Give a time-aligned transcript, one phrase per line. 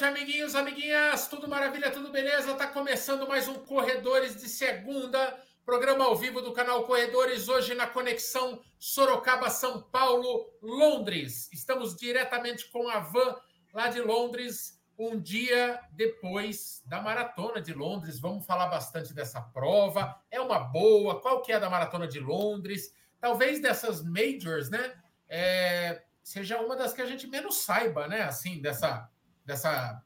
[0.00, 1.28] noite, amiguinhos, amiguinhas.
[1.28, 2.54] Tudo maravilha, tudo beleza?
[2.54, 7.86] Tá começando mais um Corredores de Segunda, programa ao vivo do canal Corredores, hoje na
[7.86, 11.50] conexão Sorocaba-São Paulo-Londres.
[11.52, 13.36] Estamos diretamente com a van
[13.74, 18.18] lá de Londres, um dia depois da maratona de Londres.
[18.18, 20.18] Vamos falar bastante dessa prova.
[20.30, 21.20] É uma boa?
[21.20, 22.94] Qual que é a da maratona de Londres?
[23.20, 24.94] Talvez dessas majors, né?
[25.28, 28.22] É, seja uma das que a gente menos saiba, né?
[28.22, 29.10] Assim, dessa,
[29.50, 30.00] dessa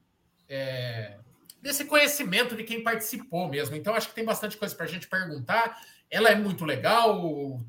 [0.49, 1.19] é,
[1.61, 3.77] desse conhecimento de quem participou mesmo.
[3.77, 5.81] Então, acho que tem bastante coisa para a gente perguntar.
[6.11, 7.21] Ela é muito legal,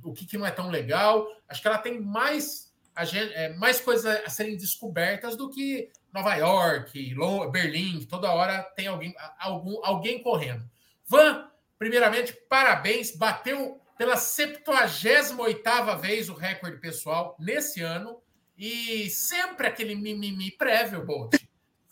[0.03, 1.27] o que, que não é tão legal.
[1.48, 6.35] Acho que ela tem mais, gente, é, mais coisas a serem descobertas do que Nova
[6.35, 7.15] York,
[7.51, 10.70] Berlim, que toda hora tem alguém, algum, alguém correndo.
[11.05, 18.21] Van, primeiramente, parabéns, bateu pela 78ª vez o recorde pessoal nesse ano.
[18.57, 21.35] E sempre aquele mimimi prévio, Bolt.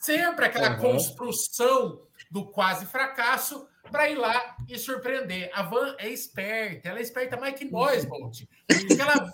[0.03, 0.81] Sempre aquela uhum.
[0.81, 5.49] construção do quase fracasso para ir lá e surpreender.
[5.53, 8.41] A Van é esperta, ela é esperta mais que nós, Bolt.
[8.99, 9.31] Ela,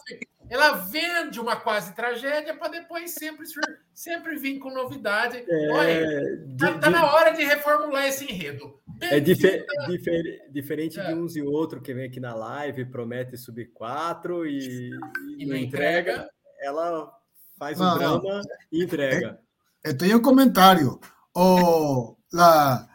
[0.47, 3.47] ela vende uma quase tragédia para depois sempre,
[3.95, 5.43] sempre vir com novidade.
[5.47, 8.79] É, Olha, tá, tá na hora de reformular esse enredo.
[9.01, 11.07] É difer, difer, diferente é.
[11.07, 15.45] de uns e outro que vem aqui na live, promete subir quatro e, e, e
[15.47, 16.11] não entrega.
[16.11, 16.29] entrega.
[16.61, 17.11] Ela
[17.57, 19.39] faz o drama e entrega.
[19.83, 20.99] Eh, tenho um comentário.
[21.35, 22.87] O, la,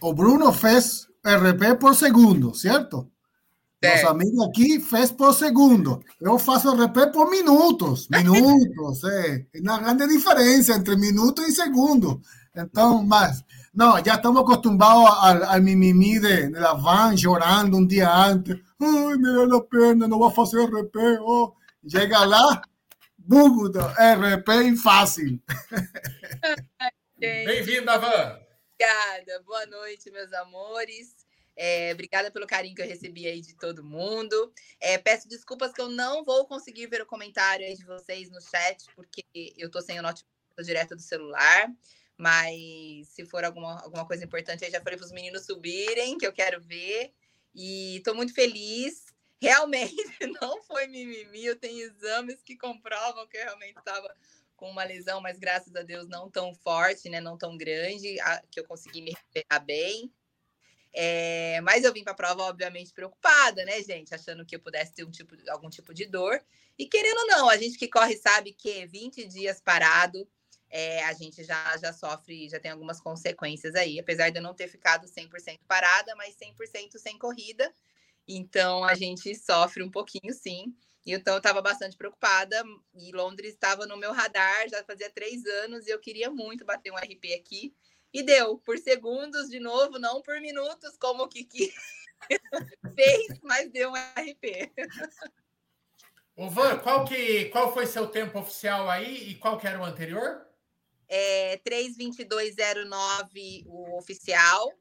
[0.00, 3.10] o Bruno fez RP por segundo, certo?
[3.82, 3.90] Sí.
[3.90, 6.02] Nosso amigo aqui fez por segundo.
[6.20, 8.08] Eu faço RP por minutos.
[8.10, 9.46] Minutos, é.
[9.54, 12.20] É uma grande diferença entre minuto e segundo.
[12.56, 17.86] Então, mas, não, já estamos acostumados ao, ao mimimi de, de la van chorando um
[17.86, 18.56] dia antes.
[18.80, 20.96] Ai, me dá a perna, não vou fazer RP.
[21.20, 21.52] Oh.
[21.86, 22.62] Chega lá,
[23.28, 25.42] Búgudo, RP fácil.
[27.18, 28.40] Bem-vinda, Van.
[28.72, 31.26] Obrigada, boa noite, meus amores.
[31.56, 34.52] É, obrigada pelo carinho que eu recebi aí de todo mundo.
[34.78, 38.40] É, peço desculpas que eu não vou conseguir ver o comentário aí de vocês no
[38.40, 39.24] chat, porque
[39.56, 40.30] eu tô sem o notebook
[40.62, 41.68] direto do celular.
[42.16, 46.26] Mas se for alguma, alguma coisa importante, aí já falei para os meninos subirem, que
[46.28, 47.12] eu quero ver.
[47.52, 49.05] E estou muito feliz
[49.40, 49.94] realmente
[50.40, 51.44] não foi mimimi.
[51.44, 54.14] Eu tenho exames que comprovam que eu realmente estava
[54.56, 57.20] com uma lesão, mas graças a Deus não tão forte, né?
[57.20, 58.16] Não tão grande,
[58.50, 60.12] que eu consegui me recuperar bem.
[60.98, 64.14] É, mas eu vim para a prova, obviamente, preocupada, né, gente?
[64.14, 66.42] Achando que eu pudesse ter um tipo, algum tipo de dor.
[66.78, 70.26] E querendo ou não, a gente que corre sabe que 20 dias parado,
[70.70, 73.98] é, a gente já, já sofre, já tem algumas consequências aí.
[73.98, 77.70] Apesar de eu não ter ficado 100% parada, mas 100% sem corrida.
[78.26, 80.74] Então a gente sofre um pouquinho, sim.
[81.06, 82.64] Então eu estava bastante preocupada
[82.94, 86.92] e Londres estava no meu radar já fazia três anos e eu queria muito bater
[86.92, 87.72] um RP aqui.
[88.12, 91.72] E deu por segundos de novo, não por minutos, como o Kiki
[92.96, 94.72] fez, mas deu um RP.
[96.34, 99.84] Ô Van, qual, que, qual foi seu tempo oficial aí e qual que era o
[99.84, 100.44] anterior?
[101.08, 104.72] É 3.2209 o oficial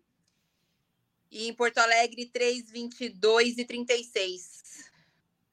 [1.35, 4.89] e em Porto Alegre, 3,22 e 36.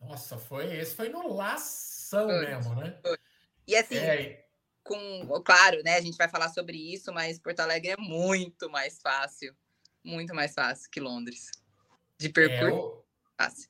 [0.01, 2.97] Nossa, foi esse foi no lação foi, mesmo, né?
[3.03, 3.19] Foi.
[3.67, 4.45] E assim, é.
[4.85, 5.97] com, claro, né?
[5.97, 9.53] A gente vai falar sobre isso, mas Porto Alegre é muito mais fácil,
[10.05, 11.51] muito mais fácil que Londres.
[12.17, 13.05] De percurso, é, o...
[13.37, 13.69] fácil.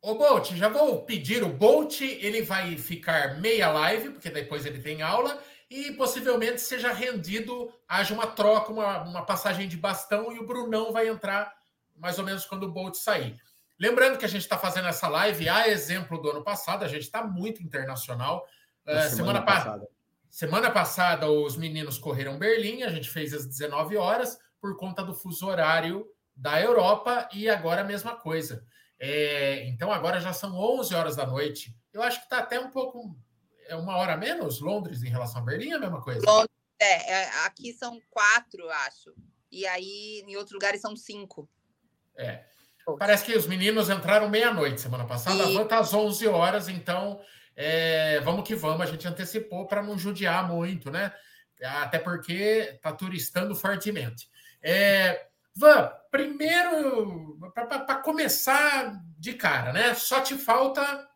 [0.00, 4.80] Ô Bolt, já vou pedir o Bolt, ele vai ficar meia live, porque depois ele
[4.80, 10.38] tem aula, e possivelmente seja rendido, haja uma troca, uma, uma passagem de bastão e
[10.38, 11.52] o Brunão vai entrar
[11.96, 13.36] mais ou menos quando o Bolt sair.
[13.78, 17.02] Lembrando que a gente está fazendo essa live a exemplo do ano passado, a gente
[17.02, 18.44] está muito internacional.
[18.86, 19.88] Uh, semana, semana, passada.
[20.30, 25.14] semana passada, os meninos correram Berlim, a gente fez às 19 horas, por conta do
[25.14, 28.64] fuso horário da Europa, e agora a mesma coisa.
[28.98, 31.76] É, então, agora já são 11 horas da noite.
[31.92, 33.16] Eu acho que está até um pouco
[33.68, 36.20] é uma hora menos Londres em relação a Berlim, é a mesma coisa?
[36.26, 36.50] Londres,
[36.80, 39.14] é, é, aqui são quatro, acho.
[39.50, 41.48] E aí, em outros lugares, são cinco.
[42.16, 42.44] É.
[42.98, 45.54] Parece que os meninos entraram meia-noite semana passada, e...
[45.54, 47.20] a van está às 11 horas, então
[47.54, 48.82] é, vamos que vamos.
[48.82, 51.12] A gente antecipou para não judiar muito, né?
[51.62, 54.28] Até porque está turistando fortemente.
[54.62, 55.28] É,
[55.58, 59.92] Van, primeiro, para começar de cara, né?
[59.92, 61.08] Só te falta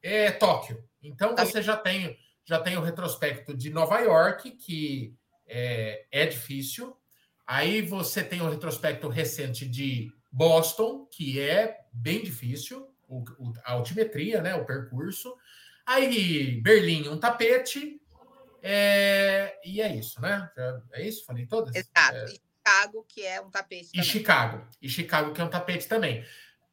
[0.00, 0.87] é, Tóquio.
[1.02, 1.44] Então tá.
[1.44, 5.14] você já tem já tem o retrospecto de Nova York, que
[5.46, 6.96] é, é difícil.
[7.46, 13.72] Aí você tem o retrospecto recente de Boston, que é bem difícil, o, o, a
[13.72, 15.36] altimetria, né, o percurso.
[15.84, 18.00] Aí Berlim, um tapete.
[18.62, 20.50] É, e é isso, né?
[20.92, 21.26] É isso?
[21.26, 21.74] Falei todas?
[21.74, 22.16] Exato.
[22.16, 22.24] É...
[22.24, 23.92] E Chicago, que é um tapete.
[23.92, 24.00] Também.
[24.00, 24.68] E Chicago.
[24.80, 26.24] E Chicago, que é um tapete também.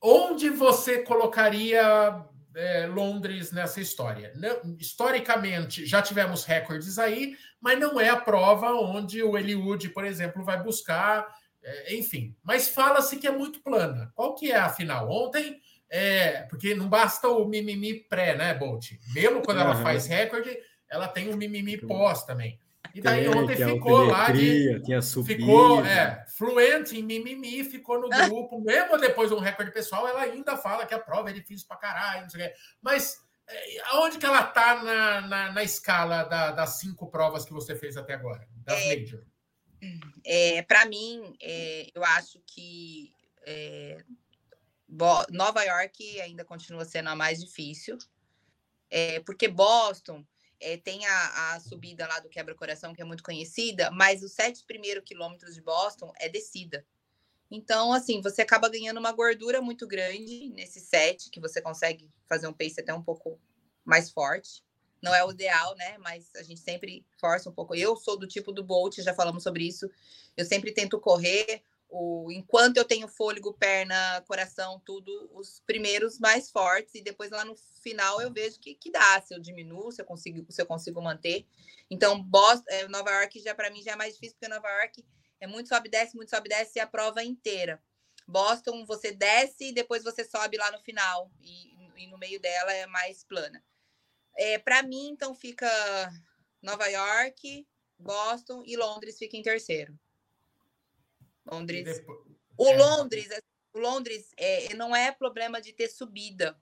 [0.02, 2.26] Onde você colocaria
[2.56, 4.34] é, Londres nessa história?
[4.36, 10.06] Não, historicamente, já tivemos recordes aí, mas não é a prova onde o Eliud, por
[10.06, 11.28] exemplo, vai buscar.
[11.62, 14.12] É, enfim, mas fala-se que é muito plana.
[14.16, 15.10] Qual que é a final?
[15.10, 15.60] Ontem,
[15.90, 18.92] é, porque não basta o mimimi pré, né, Bolt?
[19.14, 20.58] Mesmo quando ela faz recorde,
[20.90, 22.60] ela tem um mimimi pós também.
[22.96, 24.80] E daí tem, ontem ficou lá de.
[24.84, 25.42] Tinha subido.
[25.42, 28.62] Ficou é, fluente em mimimi, ficou no grupo.
[28.62, 31.76] Mesmo depois de um recorde pessoal, ela ainda fala que a prova é difícil pra
[31.76, 32.56] caralho, não sei o quê.
[32.82, 37.52] Mas é, aonde que ela tá na, na, na escala da, das cinco provas que
[37.52, 38.48] você fez até agora?
[38.64, 39.26] Das é, Major?
[40.24, 43.12] É, para mim, é, eu acho que
[43.46, 43.98] é,
[45.32, 47.98] Nova York ainda continua sendo a mais difícil.
[48.90, 50.26] É, porque Boston
[50.60, 54.64] é, tem a, a, subida lá do quebra-coração, que é muito conhecida, mas os sete
[54.66, 56.86] primeiros quilômetros de Boston é descida.
[57.50, 62.48] Então, assim, você acaba ganhando uma gordura muito grande nesse set, que você consegue fazer
[62.48, 63.40] um pace até um pouco
[63.84, 64.64] mais forte.
[65.02, 65.98] Não é o ideal, né?
[66.00, 67.76] Mas a gente sempre força um pouco.
[67.76, 69.90] Eu sou do tipo do Bolt, já falamos sobre isso.
[70.36, 76.50] Eu sempre tento correr o, enquanto eu tenho fôlego, perna, coração, tudo, os primeiros mais
[76.50, 80.02] fortes, e depois lá no final eu vejo que, que dá, se eu diminuo, se
[80.02, 81.46] eu consigo, se eu consigo manter.
[81.90, 85.06] Então, Boston, é, Nova York já para mim já é mais difícil, porque Nova York
[85.40, 87.82] é muito sobe, desce, muito sobe, desce, a prova inteira.
[88.28, 92.74] Boston, você desce e depois você sobe lá no final, e, e no meio dela
[92.74, 93.64] é mais plana.
[94.36, 95.68] É, para mim, então, fica
[96.62, 97.66] Nova York,
[97.98, 99.98] Boston e Londres fica em terceiro.
[101.46, 101.84] Londres.
[101.84, 102.20] Depois...
[102.58, 102.78] O é.
[102.78, 103.28] Londres,
[103.74, 106.58] o Londres é, não é problema de ter subida.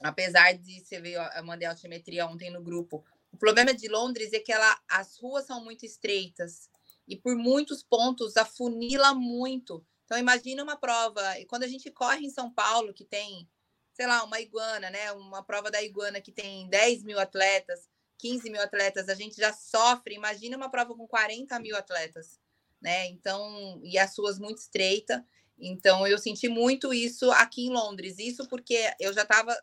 [0.00, 3.04] Apesar de você ver, eu mandei a altimetria ontem no grupo.
[3.32, 6.70] O problema de Londres é que ela, as ruas são muito estreitas
[7.06, 9.84] e por muitos pontos afunila muito.
[10.04, 13.48] Então imagina uma prova, e quando a gente corre em São Paulo, que tem,
[13.92, 15.12] sei lá, uma iguana, né?
[15.12, 17.88] Uma prova da iguana que tem 10 mil atletas,
[18.18, 20.14] 15 mil atletas, a gente já sofre.
[20.14, 22.38] Imagina uma prova com 40 mil atletas
[22.80, 23.06] né?
[23.06, 25.24] Então, e as suas muito estreita.
[25.58, 28.18] Então, eu senti muito isso aqui em Londres.
[28.18, 29.56] Isso porque eu já estava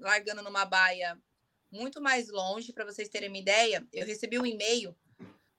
[0.00, 1.18] largando numa baia
[1.70, 3.86] muito mais longe, para vocês terem uma ideia.
[3.92, 4.96] Eu recebi um e-mail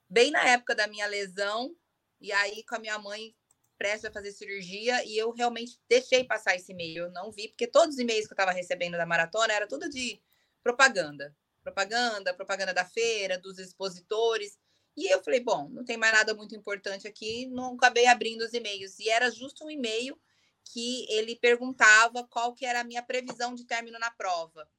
[0.10, 1.76] bem na época da minha lesão,
[2.20, 3.36] e aí com a minha mãe
[3.78, 7.06] prestes a fazer cirurgia, e eu realmente deixei passar esse e-mail.
[7.06, 9.90] Eu não vi, porque todos os e-mails que eu estava recebendo da maratona era tudo
[9.90, 10.22] de
[10.62, 11.36] propaganda.
[11.62, 14.58] Propaganda, propaganda da feira, dos expositores.
[15.00, 18.54] E eu falei, bom, não tem mais nada muito importante aqui, não acabei abrindo os
[18.54, 19.00] e-mails.
[19.00, 20.20] E era justo um e-mail
[20.66, 24.70] que ele perguntava qual que era a minha previsão de término na prova.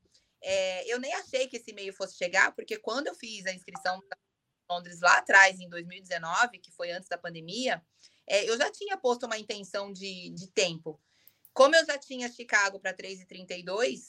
[0.43, 3.97] É, eu nem achei que esse e-mail fosse chegar, porque quando eu fiz a inscrição
[3.97, 4.09] em
[4.71, 7.83] Londres lá atrás, em 2019, que foi antes da pandemia,
[8.27, 11.01] é, eu já tinha posto uma intenção de, de tempo.
[11.55, 14.03] Como eu já tinha Chicago para 3,32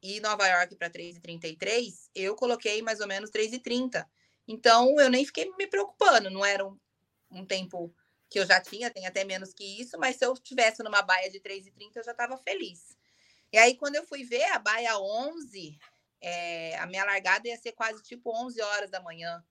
[0.00, 4.06] e Nova York para 3,33, eu coloquei mais ou menos 3,30.
[4.46, 6.78] Então, eu nem fiquei me preocupando, não era um,
[7.30, 7.94] um tempo
[8.28, 11.30] que eu já tinha, tem até menos que isso, mas se eu estivesse numa baia
[11.30, 12.96] de 3,30, eu já estava feliz.
[13.52, 15.78] E aí, quando eu fui ver a baia 11,
[16.20, 19.42] é, a minha largada ia ser quase tipo 11 horas da manhã.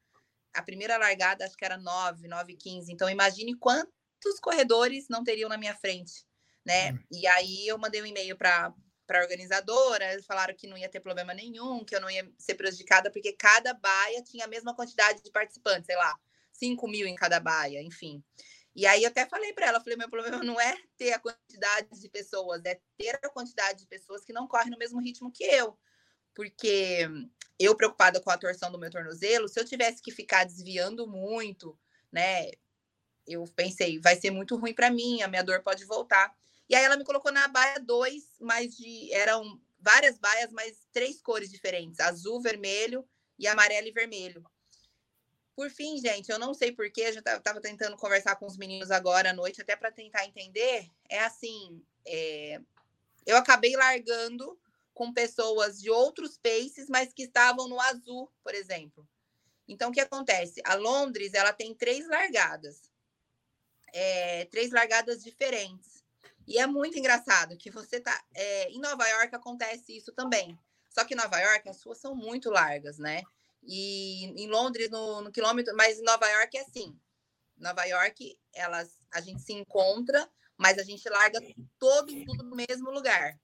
[0.54, 2.92] A primeira largada acho que era 9, 9 e 15.
[2.92, 6.26] Então, imagine quantos corredores não teriam na minha frente,
[6.66, 6.92] né?
[6.92, 7.00] Hum.
[7.12, 8.74] E aí, eu mandei um e-mail para
[9.06, 12.56] para a organizadora, falaram que não ia ter problema nenhum, que eu não ia ser
[12.56, 16.18] prejudicada, porque cada baia tinha a mesma quantidade de participantes, sei lá,
[16.52, 18.24] 5 mil em cada baia, enfim.
[18.76, 21.88] E aí eu até falei para ela, falei, meu problema não é ter a quantidade
[22.00, 25.46] de pessoas, é ter a quantidade de pessoas que não correm no mesmo ritmo que
[25.46, 25.78] eu.
[26.34, 27.08] Porque
[27.58, 31.78] eu preocupada com a torção do meu tornozelo, se eu tivesse que ficar desviando muito,
[32.12, 32.52] né,
[33.26, 36.36] eu pensei, vai ser muito ruim para mim, a minha dor pode voltar.
[36.70, 41.22] E aí ela me colocou na baia 2, mas de eram várias baias, mas três
[41.22, 43.08] cores diferentes: azul, vermelho
[43.38, 44.44] e amarelo e vermelho.
[45.56, 48.92] Por fim, gente, eu não sei porquê, eu já estava tentando conversar com os meninos
[48.92, 50.90] agora à noite, até para tentar entender.
[51.10, 52.60] É assim: é,
[53.26, 54.60] eu acabei largando
[54.94, 59.08] com pessoas de outros paces, mas que estavam no azul, por exemplo.
[59.68, 60.62] Então, o que acontece?
[60.64, 62.82] A Londres ela tem três largadas,
[63.94, 65.95] é, três largadas diferentes.
[66.48, 68.24] E é muito engraçado que você tá.
[68.34, 70.58] É, em Nova York acontece isso também.
[70.90, 73.22] Só que em Nova York as ruas são muito largas, né?
[73.64, 76.98] E em Londres, no, no quilômetro, mas em Nova York é assim.
[77.58, 81.40] Nova York, elas, a gente se encontra, mas a gente larga
[81.80, 83.40] todo mundo no mesmo lugar.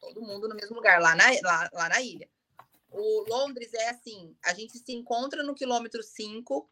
[0.00, 2.28] Todo mundo no mesmo lugar, lá na, lá, lá na ilha.
[2.90, 6.68] o Londres é assim: a gente se encontra no quilômetro 5,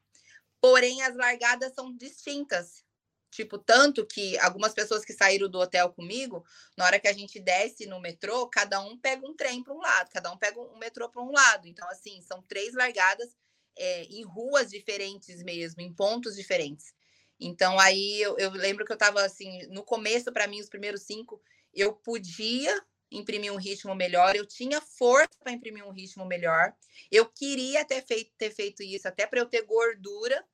[0.61, 2.85] porém as largadas são distintas.
[3.31, 6.45] Tipo, tanto que algumas pessoas que saíram do hotel comigo,
[6.77, 9.81] na hora que a gente desce no metrô, cada um pega um trem para um
[9.81, 11.69] lado, cada um pega um metrô para um lado.
[11.69, 13.37] Então, assim, são três largadas
[13.77, 16.93] é, em ruas diferentes mesmo, em pontos diferentes.
[17.39, 21.03] Então, aí eu, eu lembro que eu estava assim, no começo, para mim, os primeiros
[21.03, 21.41] cinco,
[21.73, 26.75] eu podia imprimir um ritmo melhor, eu tinha força para imprimir um ritmo melhor.
[27.11, 30.45] Eu queria ter feito, ter feito isso até para eu ter gordura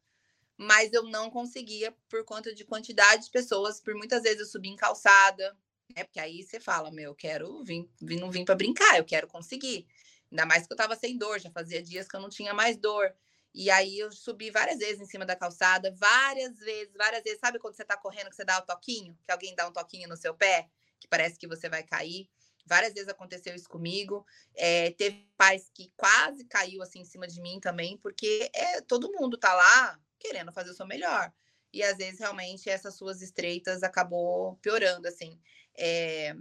[0.57, 3.81] mas eu não conseguia por conta de quantidade de pessoas.
[3.81, 5.57] Por muitas vezes eu subi em calçada,
[5.95, 6.05] né?
[6.05, 9.27] Porque aí você fala, meu, eu quero vir, vir não vim para brincar, eu quero
[9.27, 9.87] conseguir.
[10.31, 12.77] Ainda mais que eu estava sem dor, já fazia dias que eu não tinha mais
[12.77, 13.15] dor.
[13.55, 17.39] E aí eu subi várias vezes em cima da calçada, várias vezes, várias vezes.
[17.39, 19.17] Sabe quando você está correndo que você dá o toquinho?
[19.25, 20.69] Que alguém dá um toquinho no seu pé,
[20.99, 22.29] que parece que você vai cair.
[22.67, 24.27] Várias vezes aconteceu isso comigo.
[24.57, 29.13] É, teve pais que quase caiu assim em cima de mim também, porque é, todo
[29.13, 31.31] mundo tá lá querendo fazer o seu melhor.
[31.73, 35.39] E às vezes realmente essas suas estreitas acabou piorando, assim.
[35.77, 36.35] É,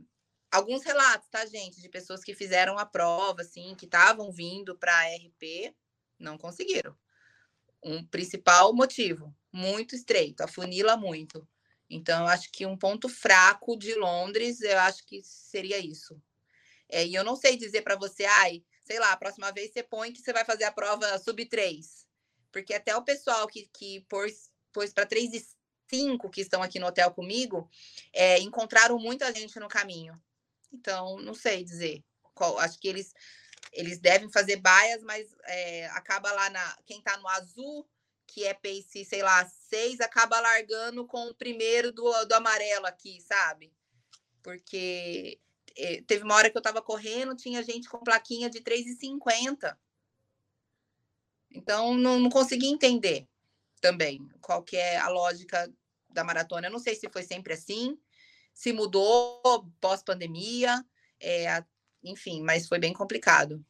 [0.49, 5.07] alguns relatos, tá, gente, de pessoas que fizeram a prova, assim, que estavam vindo para
[5.15, 5.75] RP,
[6.17, 6.95] não conseguiram.
[7.83, 11.45] Um principal motivo, muito estreito, afunila muito.
[11.89, 16.21] Então, eu acho que um ponto fraco de Londres, eu acho que seria isso.
[16.87, 19.83] É, e eu não sei dizer para você, ai, sei lá, a próxima vez você
[19.83, 22.02] põe que você vai fazer a prova sub 3.
[22.53, 25.45] Porque até o pessoal que, que pôs, pôs para 3 e
[25.89, 27.69] 5 que estão aqui no hotel comigo,
[28.13, 30.21] é, encontraram muita gente no caminho.
[30.71, 32.03] Então, não sei dizer.
[32.33, 33.13] Qual, acho que eles,
[33.73, 36.77] eles devem fazer baias, mas é, acaba lá na.
[36.85, 37.87] Quem está no azul,
[38.27, 43.19] que é pace, sei lá, 6, acaba largando com o primeiro do, do amarelo aqui,
[43.21, 43.73] sabe?
[44.41, 45.39] Porque
[45.75, 49.75] é, teve uma hora que eu estava correndo, tinha gente com plaquinha de 3,50.
[51.53, 53.27] Então, não, não consegui entender
[53.79, 55.71] também qual que é a lógica
[56.09, 56.67] da maratona.
[56.67, 57.97] Eu não sei se foi sempre assim,
[58.53, 59.41] se mudou
[59.79, 60.83] pós-pandemia,
[61.19, 61.63] é,
[62.03, 63.63] enfim, mas foi bem complicado.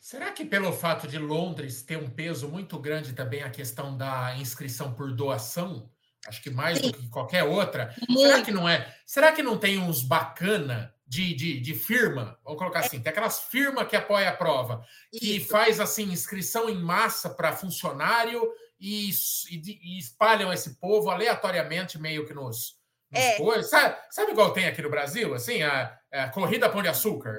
[0.00, 4.36] Será que pelo fato de Londres ter um peso muito grande também a questão da
[4.36, 5.90] inscrição por doação?
[6.26, 6.90] Acho que mais Sim.
[6.90, 7.94] do que qualquer outra.
[8.14, 8.94] Será que não é?
[9.06, 13.40] Será que não tem uns bacana de, de, de firma, vamos colocar assim, tem aquelas
[13.40, 15.48] firmas que apoia a prova, que Isso.
[15.48, 22.26] faz assim inscrição em massa para funcionário e, e, e, espalham esse povo aleatoriamente meio
[22.26, 22.78] que nos,
[23.10, 23.36] nos é.
[23.36, 23.70] coisas.
[23.70, 27.34] Sabe, sabe igual tem aqui no Brasil, assim, a, a corrida pão de açúcar?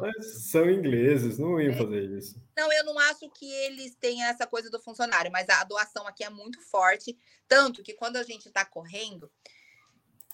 [0.00, 1.76] Mas são ingleses, não iam é.
[1.76, 2.42] fazer isso.
[2.56, 6.24] Não, eu não acho que eles tenham essa coisa do funcionário, mas a doação aqui
[6.24, 7.16] é muito forte,
[7.46, 9.30] tanto que quando a gente está correndo,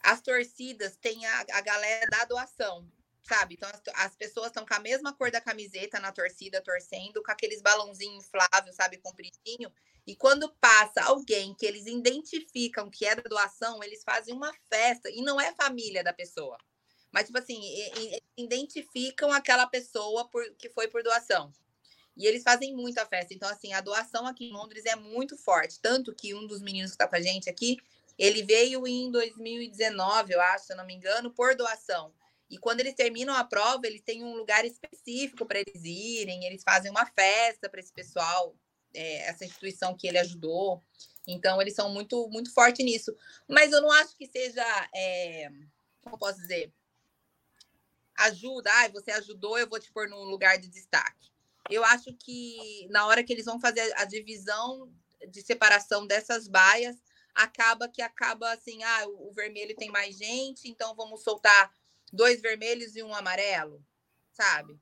[0.02, 2.90] as torcidas têm a, a galera da doação,
[3.22, 3.54] sabe?
[3.54, 7.30] Então as, as pessoas estão com a mesma cor da camiseta na torcida, torcendo, com
[7.30, 9.72] aqueles balãozinhos infláveis, sabe, compridinho.
[10.06, 15.10] E quando passa alguém que eles identificam que é da doação, eles fazem uma festa.
[15.10, 16.56] E não é família da pessoa.
[17.12, 17.60] Mas, tipo assim,
[18.36, 21.52] identificam aquela pessoa por, que foi por doação.
[22.16, 23.32] E eles fazem muita festa.
[23.32, 25.78] Então, assim, a doação aqui em Londres é muito forte.
[25.80, 27.76] Tanto que um dos meninos que está com a gente aqui,
[28.18, 32.12] ele veio em 2019, eu acho, se não me engano, por doação.
[32.50, 36.62] E quando eles terminam a prova, eles têm um lugar específico para eles irem, eles
[36.64, 38.56] fazem uma festa para esse pessoal,
[38.94, 40.82] é, essa instituição que ele ajudou.
[41.26, 43.14] Então, eles são muito, muito fortes nisso.
[43.46, 45.50] Mas eu não acho que seja, é,
[46.02, 46.72] como posso dizer,
[48.16, 51.30] ajuda, ah, você ajudou, eu vou te pôr num lugar de destaque.
[51.70, 54.90] Eu acho que na hora que eles vão fazer a divisão
[55.30, 56.96] de separação dessas baias,
[57.38, 61.72] acaba que acaba assim, ah, o vermelho tem mais gente, então vamos soltar
[62.12, 63.84] dois vermelhos e um amarelo,
[64.32, 64.78] sabe?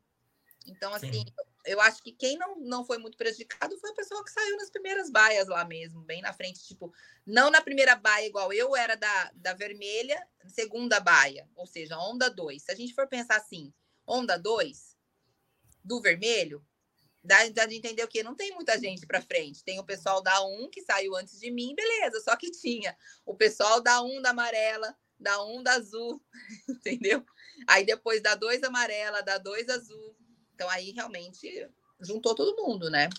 [0.67, 1.25] Então, assim, Sim.
[1.67, 4.71] eu acho que quem não, não foi muito prejudicado foi o pessoal que saiu nas
[4.71, 6.93] primeiras baias lá mesmo, bem na frente, tipo,
[7.27, 12.31] não na primeira baia igual eu era da, da vermelha, segunda baia, ou seja, onda
[12.31, 12.63] 2.
[12.63, 13.73] Se a gente for pensar assim,
[14.07, 14.97] onda 2
[15.85, 16.65] do vermelho,
[17.27, 19.65] dá, dá de entender o que não tem muita gente para frente.
[19.65, 23.35] Tem o pessoal da 1 que saiu antes de mim, beleza, só que tinha o
[23.35, 26.23] pessoal da 1 da amarela, da 1 da azul,
[26.69, 27.25] entendeu?
[27.69, 30.17] Aí depois da 2 amarela, da 2 azul.
[30.55, 31.69] Então aí realmente
[32.01, 33.11] juntou todo mundo, né?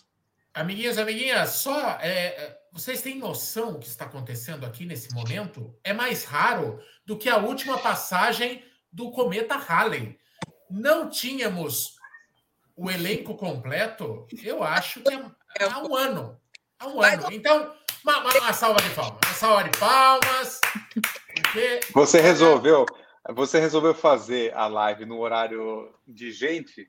[0.54, 5.76] Amiguinhos, amiguinhas, só é, é vocês têm noção do que está acontecendo aqui nesse momento?
[5.84, 10.18] É mais raro do que a última passagem do cometa Halley.
[10.70, 11.97] Não tínhamos
[12.78, 15.14] o elenco completo, eu acho que
[15.60, 16.40] é, há um ano.
[16.80, 17.28] Há um ano.
[17.32, 17.74] Então,
[18.06, 19.20] uma, uma, salva de palmas.
[19.26, 20.62] Uma salva de palmas.
[20.94, 21.80] Porque...
[21.92, 22.86] Você resolveu.
[23.34, 26.88] Você resolveu fazer a live no horário de gente?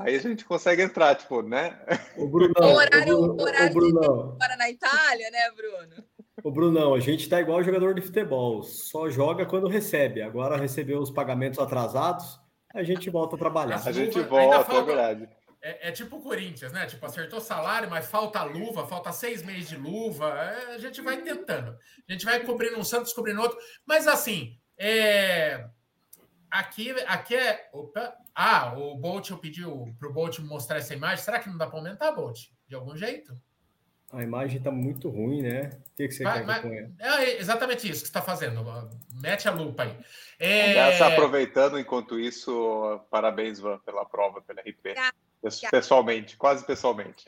[0.00, 1.78] Aí a gente consegue entrar, tipo, né?
[2.16, 2.72] O Brunão.
[2.72, 4.36] O horário, o, horário o Brunão.
[4.38, 6.04] para na Itália, né, Bruno?
[6.42, 10.22] O Brunão, a gente tá igual jogador de futebol, só joga quando recebe.
[10.22, 12.40] Agora recebeu os pagamentos atrasados,
[12.74, 13.82] a gente volta a trabalhar.
[13.84, 15.28] A gente volta, é verdade.
[15.60, 16.86] É, é, tipo o Corinthians, né?
[16.86, 20.28] Tipo, acertou salário, mas falta luva, falta seis meses de luva.
[20.28, 21.76] É, a gente vai tentando.
[22.08, 23.58] A gente vai cobrindo um Santos, cobrindo outro.
[23.84, 25.68] Mas assim, é...
[26.50, 27.68] aqui, aqui é.
[27.72, 28.14] Opa.
[28.34, 29.62] Ah, o Bolt eu pedi
[29.98, 31.24] para o Bolt mostrar essa imagem.
[31.24, 32.38] Será que não dá para aumentar, Bolt?
[32.68, 33.36] De algum jeito?
[34.12, 35.70] A imagem está muito ruim, né?
[35.92, 38.64] O que, que você vai, quer que É exatamente isso que você está fazendo.
[39.20, 39.96] Mete a lupa aí.
[40.38, 40.72] É...
[41.02, 44.94] aproveitando, enquanto isso, parabéns, Van, pela prova, pela RP.
[45.70, 47.26] Pessoalmente, quase pessoalmente.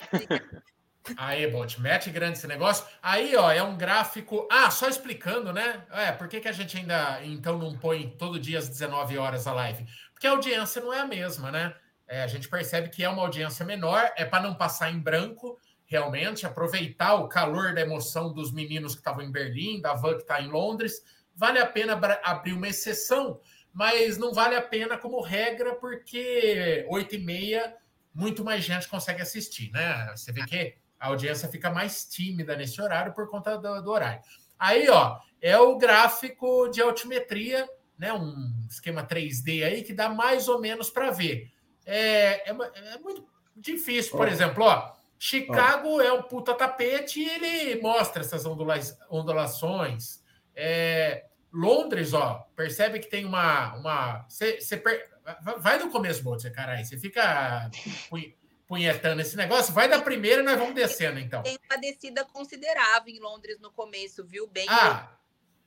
[1.16, 2.87] Aí, Bolt, mete grande esse negócio.
[3.02, 4.46] Aí, ó, é um gráfico.
[4.50, 5.82] Ah, só explicando, né?
[5.90, 9.46] É, por que, que a gente ainda então não põe todo dia às 19 horas
[9.46, 9.87] a live?
[10.12, 11.75] Porque a audiência não é a mesma, né?
[12.06, 15.58] É, a gente percebe que é uma audiência menor, é para não passar em branco,
[15.90, 20.23] realmente, aproveitar o calor da emoção dos meninos que estavam em Berlim, da Van que
[20.23, 21.02] está em Londres.
[21.35, 23.40] Vale a pena abrir uma exceção,
[23.73, 27.76] mas não vale a pena como regra, porque 8 e meia
[28.14, 30.12] muito mais gente consegue assistir, né?
[30.14, 34.23] Você vê que a audiência fica mais tímida nesse horário por conta do, do horário.
[34.56, 37.68] Aí, ó, é o gráfico de altimetria,
[37.99, 38.12] né?
[38.12, 41.50] Um esquema 3D aí que dá mais ou menos para ver.
[41.85, 42.56] É, é,
[42.92, 45.00] é, muito difícil, por exemplo, ó.
[45.22, 46.00] Chicago oh.
[46.00, 50.22] é um puta tapete e ele mostra essas ondula ondulações.
[50.56, 53.74] É, Londres, ó, percebe que tem uma.
[53.76, 55.10] uma cê, cê per...
[55.58, 56.82] Vai do começo, Bolt, caralho.
[56.82, 57.70] Você fica
[58.66, 59.74] punhetando esse negócio.
[59.74, 61.42] Vai da primeira e nós vamos descendo, então.
[61.42, 64.46] Tem uma descida considerável em Londres no começo, viu?
[64.46, 64.64] Bem.
[64.70, 65.12] Ah,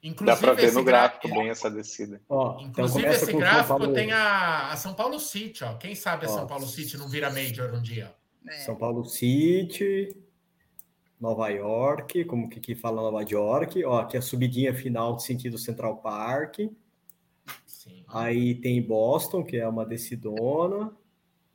[0.01, 0.47] inclusive.
[0.47, 2.19] Dá para ver no gráfico bem essa descida.
[2.27, 5.75] Ó, então inclusive, então esse gráfico tem a, a, São Paulo City, ó.
[5.75, 8.11] Quem sabe a São Paulo City não vira Major um dia?
[8.47, 8.51] É.
[8.59, 10.15] São Paulo City.
[11.23, 16.01] Nova York, como que, que fala Nova York, ó, aqui a subidinha final sentido Central
[16.01, 16.57] Park.
[17.65, 18.03] Sim.
[18.09, 20.93] Aí tem Boston, que é uma decidona.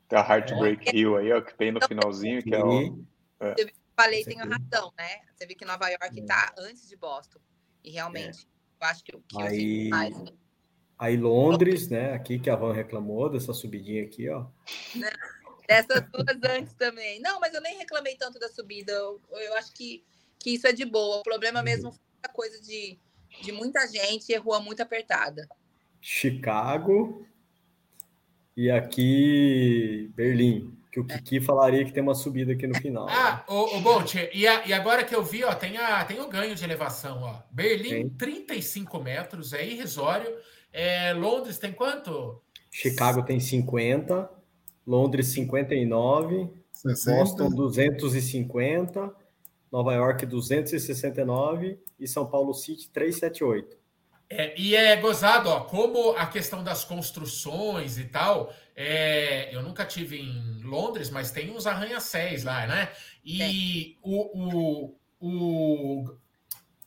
[0.07, 0.95] Tem a Heartbreak é.
[0.95, 3.05] Hill aí, ó, que tem no finalzinho, que é o.
[3.39, 3.53] É.
[3.59, 5.19] Eu falei, tem razão, né?
[5.35, 6.61] Você vê que Nova York está é.
[6.63, 7.39] antes de Boston.
[7.83, 8.83] E realmente, é.
[8.83, 10.19] eu acho que, que aí, eu mais.
[10.19, 10.31] Né?
[10.97, 12.13] Aí Londres, né?
[12.13, 14.47] Aqui que a Van reclamou dessa subidinha aqui, ó.
[14.95, 15.09] Não.
[15.69, 17.21] Dessas duas antes também.
[17.21, 18.91] Não, mas eu nem reclamei tanto da subida.
[18.91, 20.03] Eu, eu acho que,
[20.39, 21.17] que isso é de boa.
[21.17, 22.97] O problema mesmo foi a coisa de,
[23.43, 25.47] de muita gente e rua muito apertada.
[26.01, 27.23] Chicago
[28.57, 30.75] e aqui Berlim.
[30.91, 31.41] Que o Kiki é.
[31.41, 33.07] falaria que tem uma subida aqui no final.
[33.07, 33.43] Ah, né?
[33.47, 36.27] o, o Bolt, e, a, e agora que eu vi, ó, tem, a, tem o
[36.27, 37.43] ganho de elevação, ó.
[37.51, 38.09] Berlim, tem.
[38.09, 40.35] 35 metros, é irrisório.
[40.73, 42.41] É, Londres tem quanto?
[42.71, 44.38] Chicago tem 50.
[44.89, 47.19] Londres 59, 60.
[47.19, 49.15] Boston 250,
[49.71, 53.77] Nova York 269 e São Paulo City 378.
[54.31, 58.51] É, e é gozado, ó, como a questão das construções e tal.
[58.75, 62.91] É, eu nunca tive em Londres, mas tem uns arranha-céus lá, né?
[63.23, 63.97] E é.
[64.01, 66.17] o, o, o,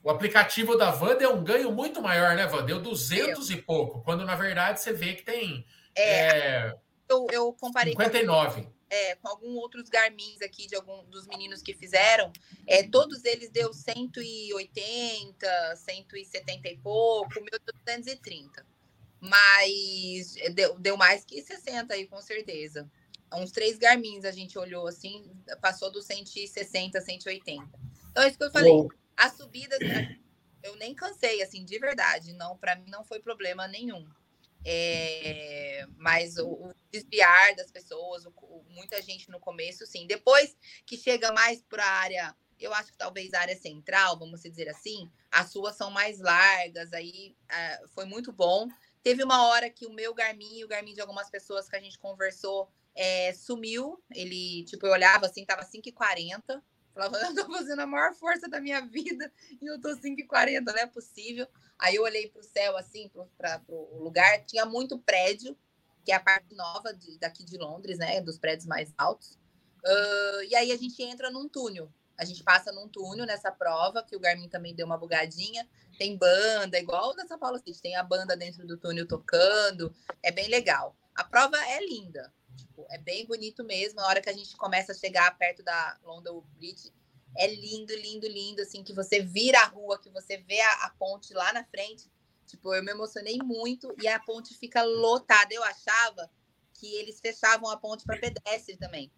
[0.03, 2.65] o, aplicativo da Van deu um ganho muito maior, né, Van?
[2.65, 5.65] Deu 200 e pouco, quando na verdade você vê que tem.
[5.95, 6.75] É, é
[7.13, 8.63] eu, eu comparei 59.
[8.63, 12.33] Com, é, com alguns outros Garmins aqui, de algum dos meninos que fizeram,
[12.67, 18.67] é, todos eles deu 180, 170 e pouco, o meu deu 230.
[19.21, 22.91] Mas deu, deu mais que 60 aí, com certeza.
[23.35, 27.67] Uns três Garmins a gente olhou assim, passou dos 160, 180.
[28.11, 28.73] Então, é isso que eu falei.
[28.73, 28.89] Bom.
[29.17, 29.77] A subida,
[30.63, 32.33] eu nem cansei, assim, de verdade.
[32.35, 34.07] Não, para mim não foi problema nenhum.
[34.65, 40.07] É, mas o, o, desviar das pessoas, o, o, muita gente no começo, sim.
[40.07, 44.43] Depois que chega mais para a área, eu acho que talvez a área central, vamos
[44.43, 48.69] dizer assim, as suas são mais largas, aí uh, foi muito bom.
[49.03, 51.99] Teve uma hora que o meu Garmin, o Garmin de algumas pessoas que a gente
[51.99, 54.01] conversou, é, sumiu.
[54.11, 56.63] Ele, tipo, eu olhava assim, tava 5h40.
[56.95, 60.77] Falava, eu tô fazendo a maior força da minha vida e eu tô 5h40, não
[60.77, 61.47] é possível.
[61.79, 65.57] Aí eu olhei para o céu, assim, para o lugar, tinha muito prédio,
[66.05, 68.21] que é a parte nova de, daqui de Londres, né?
[68.21, 69.39] Dos prédios mais altos.
[69.85, 71.93] Uh, e aí a gente entra num túnel.
[72.17, 75.69] A gente passa num túnel nessa prova, que o Garmin também deu uma bugadinha.
[75.99, 79.95] Tem banda, igual da São Paulo City, tem a banda dentro do túnel tocando.
[80.23, 80.97] É bem legal.
[81.15, 82.33] A prova é linda.
[82.73, 84.01] Tipo, é bem bonito mesmo.
[84.01, 86.91] Na hora que a gente começa a chegar perto da London Bridge,
[87.37, 90.91] é lindo, lindo, lindo, assim, que você vira a rua, que você vê a, a,
[90.99, 92.11] ponte lá na frente.
[92.47, 95.53] Tipo, eu me emocionei muito e a ponte fica lotada.
[95.53, 96.31] Eu achava
[96.73, 99.13] que eles fechavam a ponte para pedestre também.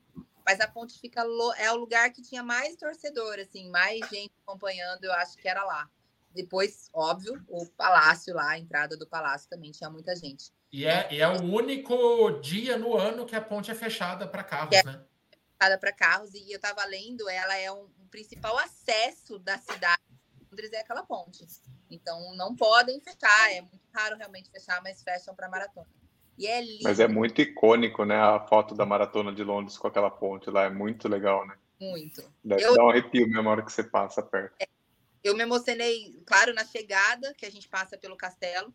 [0.44, 1.24] Mas a ponte fica
[1.56, 5.64] é o lugar que tinha mais torcedor, assim, mais gente acompanhando, eu acho que era
[5.64, 5.88] lá.
[6.34, 10.52] Depois, óbvio, o palácio lá, a entrada do palácio também tinha muita gente.
[10.74, 14.42] E é, e é o único dia no ano que a ponte é fechada para
[14.42, 15.04] carros, é né?
[15.30, 20.02] Fechada para carros, e eu estava lendo, ela é um, um principal acesso da cidade.
[20.50, 21.46] Londres é aquela ponte.
[21.88, 25.86] Então não podem fechar, é muito raro realmente fechar, mas fecham para maratona.
[26.36, 26.82] E é lindo.
[26.82, 28.16] Mas é muito icônico, né?
[28.16, 31.56] A foto da maratona de Londres com aquela ponte lá, é muito legal, né?
[31.80, 32.20] Muito.
[32.42, 32.74] Deve eu...
[32.74, 34.56] dar um arrepio mesmo na hora que você passa perto.
[34.58, 34.66] É,
[35.22, 38.74] eu me emocionei, claro, na chegada, que a gente passa pelo castelo,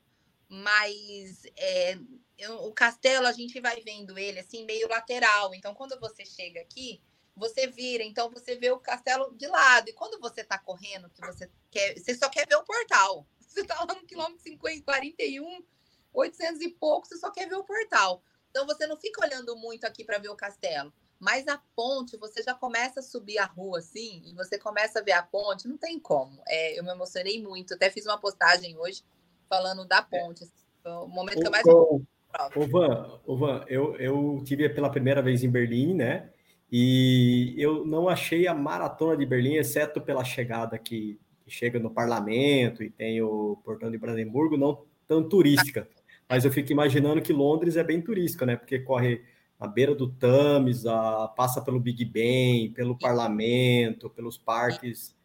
[0.50, 1.96] mas é,
[2.36, 5.54] eu, o castelo a gente vai vendo ele assim, meio lateral.
[5.54, 7.00] Então, quando você chega aqui,
[7.36, 9.90] você vira, então você vê o castelo de lado.
[9.90, 13.26] E quando você tá correndo, que você quer, você só quer ver o portal.
[13.50, 15.66] Você tá lá no quilômetro 50, 41,
[16.14, 18.22] 800 e pouco, você só quer ver o portal.
[18.52, 20.94] Então você não fica olhando muito aqui para ver o castelo.
[21.20, 25.02] Mas a ponte, você já começa a subir a rua assim, e você começa a
[25.02, 26.44] ver a ponte, não tem como.
[26.48, 29.04] É, eu me emocionei muito, até fiz uma postagem hoje
[29.50, 30.44] falando da ponte.
[30.44, 30.54] Assim,
[30.86, 31.66] o momento que eu mais.
[31.66, 36.30] Ô, Van, ô Van eu, eu tive pela primeira vez em Berlim, né?
[36.72, 41.90] E eu não achei a maratona de Berlim, exceto pela chegada que, que chega no
[41.90, 45.90] parlamento e tem o portão de Brandenburgo, não tão turística.
[46.30, 48.56] Mas eu fico imaginando que Londres é bem turística, né?
[48.56, 49.24] Porque corre
[49.60, 55.16] na beira do Thames, a, passa pelo Big Ben, pelo parlamento, pelos parques.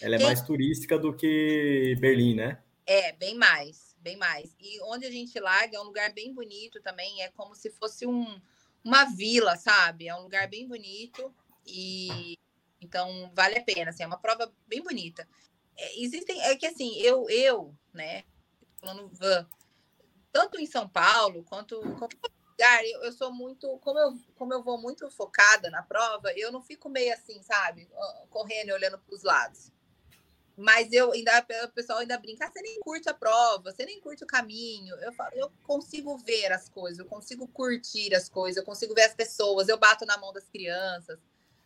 [0.00, 2.58] Ela é mais turística do que Berlim, né?
[2.90, 4.52] É, bem mais, bem mais.
[4.58, 8.04] E onde a gente larga é um lugar bem bonito também, é como se fosse
[8.04, 8.42] um,
[8.82, 10.08] uma vila, sabe?
[10.08, 11.32] É um lugar bem bonito
[11.64, 12.36] e
[12.80, 15.28] então vale a pena, assim, é uma prova bem bonita.
[15.76, 18.24] É, existem, é que assim, eu, eu, né,
[18.80, 19.48] falando van,
[20.32, 24.82] tanto em São Paulo quanto lugar, eu, eu sou muito, como eu, como eu vou
[24.82, 27.88] muito focada na prova, eu não fico meio assim, sabe,
[28.30, 29.70] correndo e olhando para os lados.
[30.60, 33.98] Mas eu ainda, o pessoal ainda brinca, ah, você nem curte a prova, você nem
[33.98, 34.94] curte o caminho.
[34.96, 39.04] Eu, falo, eu consigo ver as coisas, eu consigo curtir as coisas, eu consigo ver
[39.04, 41.18] as pessoas, eu bato na mão das crianças,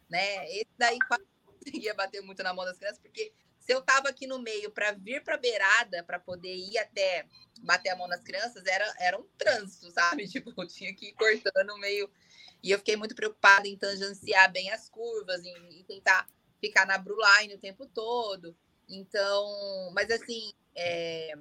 [0.08, 0.48] né?
[0.52, 4.28] Esse daí quase conseguia bater muito na mão das crianças, porque se eu tava aqui
[4.28, 7.26] no meio para vir para beirada, para poder ir até
[7.62, 10.28] bater a mão nas crianças, era, era um trânsito, sabe?
[10.30, 12.08] Tipo, eu tinha que ir cortando meio.
[12.62, 16.28] E eu fiquei muito preocupada em tangenciar bem as curvas, em, em tentar
[16.60, 18.56] ficar na Bruline o tempo todo.
[18.88, 21.34] Então, mas assim, é,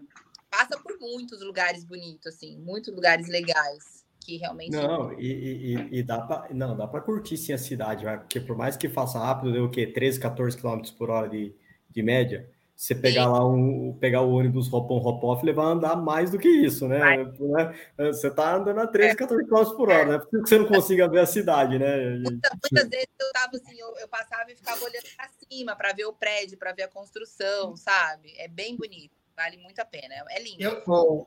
[0.49, 4.71] passa por muitos lugares bonitos, assim, muitos lugares legais que realmente.
[4.71, 8.56] Não, e, e, e dá para não dá para curtir sim a cidade, porque por
[8.56, 9.86] mais que faça rápido, deu o quê?
[9.86, 11.53] 13, 14 km por hora de,
[11.89, 12.49] de média.
[12.84, 16.38] Você pegar lá um, pegar o ônibus hop on hop off, levar andar mais do
[16.38, 17.24] que isso, né?
[17.39, 17.74] né?
[18.12, 20.17] Você tá andando a 13, 14 km por hora, né?
[20.19, 22.17] Por que você não consiga ver a cidade, né?
[22.17, 25.93] Muitas, muitas vezes eu tava assim, eu, eu passava e ficava olhando para cima para
[25.93, 28.34] ver o prédio, para ver a construção, sabe?
[28.38, 30.62] É bem bonito, vale muito a pena, é lindo.
[30.62, 31.26] Eu,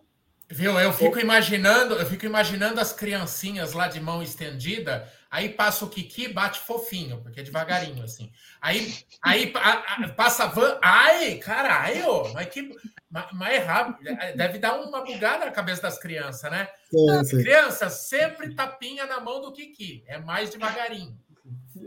[0.49, 0.79] Viu?
[0.79, 5.89] Eu fico imaginando, eu fico imaginando as criancinhas lá de mão estendida, aí passa o
[5.89, 8.31] Kiki, bate fofinho, porque é devagarinho, assim.
[8.61, 12.71] Aí, aí a, a, passa a van, ai, caralho, mas que
[13.11, 16.69] mas, é rápido, é, deve dar uma bugada na cabeça das crianças, né?
[16.91, 17.43] Sim, sim.
[17.43, 21.19] Crianças sempre tapinha na mão do Kiki, é mais devagarinho.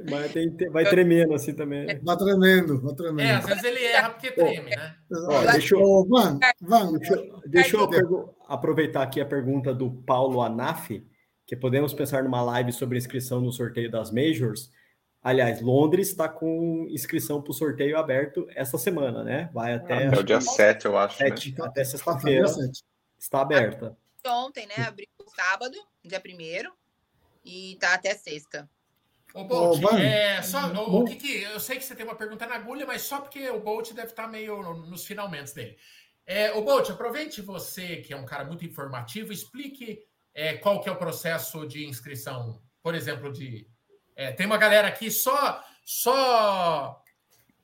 [0.10, 2.00] Mas tem, vai tremendo assim também.
[2.02, 3.28] Vai tremendo, vai tremendo.
[3.28, 4.96] É, às vezes ele erra porque treme, né?
[5.12, 10.90] Ó, deixa eu, Van, Van, deixa, deixa eu aproveitar aqui a pergunta do Paulo Anaf,
[11.46, 14.72] que podemos pensar numa live sobre inscrição no sorteio das Majors.
[15.22, 19.50] Aliás, Londres está com inscrição para o sorteio aberto essa semana, né?
[19.54, 20.06] Vai até.
[20.06, 21.18] É o dia 7, eu acho.
[21.18, 21.66] 7, né?
[21.66, 22.46] Até sexta-feira.
[23.18, 23.98] Está aberta.
[24.26, 24.86] Ontem, né?
[24.88, 26.72] Abriu sábado, dia 1
[27.44, 28.70] e tá até sexta.
[29.40, 32.16] Ô, Bolt, oh, é, só, o, o que, que eu sei que você tem uma
[32.16, 35.78] pergunta na agulha, mas só porque o Bolt deve estar meio nos finalmente dele.
[36.26, 40.90] É, o Bolt, aproveite você, que é um cara muito informativo, explique é, qual que
[40.90, 43.66] é o processo de inscrição, por exemplo, de
[44.14, 47.02] é, tem uma galera aqui só só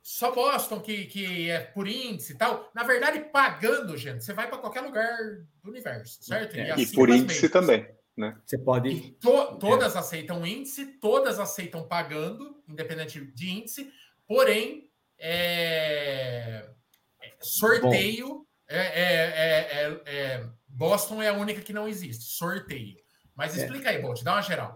[0.02, 2.72] só Boston que, que é por índice e tal.
[2.74, 5.18] Na verdade, pagando, gente, você vai para qualquer lugar
[5.62, 6.56] do universo, certo?
[6.56, 7.86] É, e, e por índice também.
[8.16, 8.38] Né?
[8.46, 9.12] Você pode.
[9.20, 10.00] To, todas é.
[10.00, 13.92] aceitam índice, todas aceitam pagando, independente de índice,
[14.28, 16.66] porém, é,
[17.22, 18.46] é sorteio.
[18.68, 22.96] É, é, é, Boston é a única que não existe, sorteio.
[23.36, 24.76] Mas explica aí, Bolt, dá uma geral.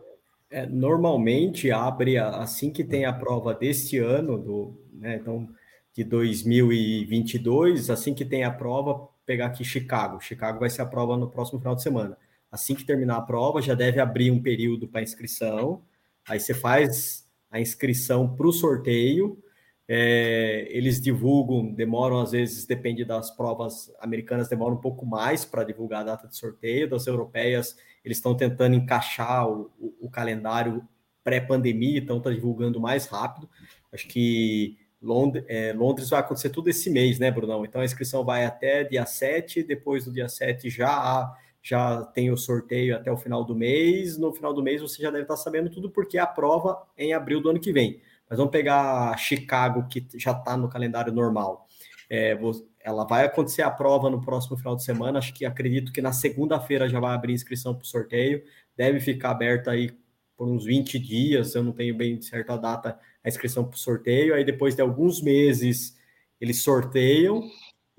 [0.69, 5.49] normalmente abre assim que tem a prova deste ano, do, né, então
[5.95, 10.21] de 2022, assim que tem a prova, pegar aqui Chicago.
[10.21, 12.17] Chicago vai ser a prova no próximo final de semana
[12.52, 15.84] assim que terminar a prova, já deve abrir um período para inscrição.
[16.28, 19.42] Aí você faz a inscrição para o sorteio.
[19.88, 25.64] É, eles divulgam, demoram às vezes, depende das provas americanas, demoram um pouco mais para
[25.64, 26.90] divulgar a data de sorteio.
[26.90, 30.88] Das europeias, eles estão tentando encaixar o, o, o calendário
[31.24, 33.50] pré-pandemia, então está divulgando mais rápido.
[33.92, 37.66] Acho que Londres, é, Londres vai acontecer tudo esse mês, né, Brunão?
[37.66, 41.34] Então a inscrição vai até dia 7, depois do dia 7 já
[41.70, 44.18] já tem o sorteio até o final do mês.
[44.18, 47.14] No final do mês você já deve estar sabendo tudo, porque a prova é em
[47.14, 48.02] abril do ano que vem.
[48.28, 51.68] Mas vamos pegar Chicago, que já está no calendário normal.
[52.10, 52.36] É,
[52.84, 55.20] ela vai acontecer a prova no próximo final de semana.
[55.20, 58.44] Acho que acredito que na segunda-feira já vai abrir inscrição para o sorteio.
[58.76, 59.92] Deve ficar aberta aí
[60.36, 64.34] por uns 20 dias, eu não tenho bem certa data, a inscrição para o sorteio.
[64.34, 65.96] Aí depois de alguns meses
[66.42, 67.44] eles sorteiam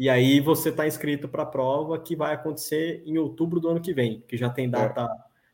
[0.00, 3.82] e aí você está inscrito para a prova que vai acontecer em outubro do ano
[3.82, 5.06] que vem, que já tem data é.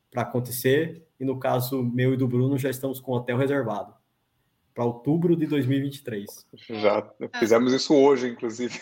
[0.09, 1.05] para acontecer.
[1.19, 3.93] E no caso meu e do Bruno, já estamos com hotel reservado
[4.73, 6.47] para outubro de 2023.
[6.55, 8.79] Já fizemos isso hoje, inclusive.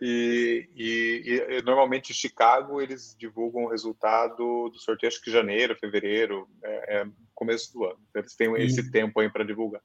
[0.00, 6.48] e, e, e, normalmente Chicago eles divulgam o resultado do sorteio, acho que janeiro, fevereiro,
[6.62, 8.00] é, é começo do ano.
[8.14, 8.90] Eles têm esse e...
[8.90, 9.82] tempo aí para divulgar.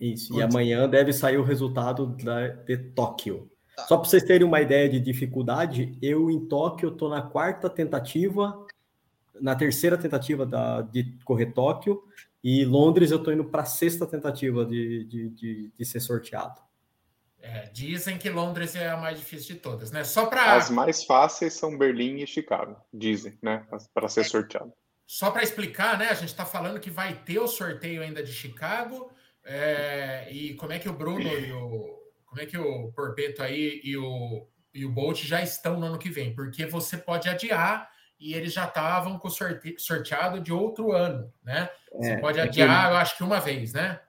[0.00, 0.34] Isso.
[0.34, 3.51] E amanhã deve sair o resultado da, de Tóquio.
[3.82, 3.86] Tá.
[3.88, 8.66] Só para vocês terem uma ideia de dificuldade, eu em Tóquio estou na quarta tentativa,
[9.40, 12.02] na terceira tentativa da, de correr Tóquio,
[12.42, 16.60] e Londres eu estou indo para a sexta tentativa de, de, de, de ser sorteado.
[17.40, 20.04] É, dizem que Londres é a mais difícil de todas, né?
[20.04, 23.66] Só para as mais fáceis são Berlim e Chicago, dizem, né?
[23.92, 24.24] Para ser é.
[24.24, 24.72] sorteado.
[25.06, 26.08] Só para explicar, né?
[26.08, 29.10] A gente está falando que vai ter o sorteio ainda de Chicago
[29.44, 32.01] é, e como é que o Bruno e o
[32.32, 35.98] como é que o Porpeto aí e o, e o Bolt já estão no ano
[35.98, 36.34] que vem?
[36.34, 41.30] Porque você pode adiar e eles já estavam com o sorte, sorteado de outro ano,
[41.44, 41.68] né?
[41.94, 42.92] Você é, pode é adiar, que...
[42.94, 44.00] eu acho que uma vez, né?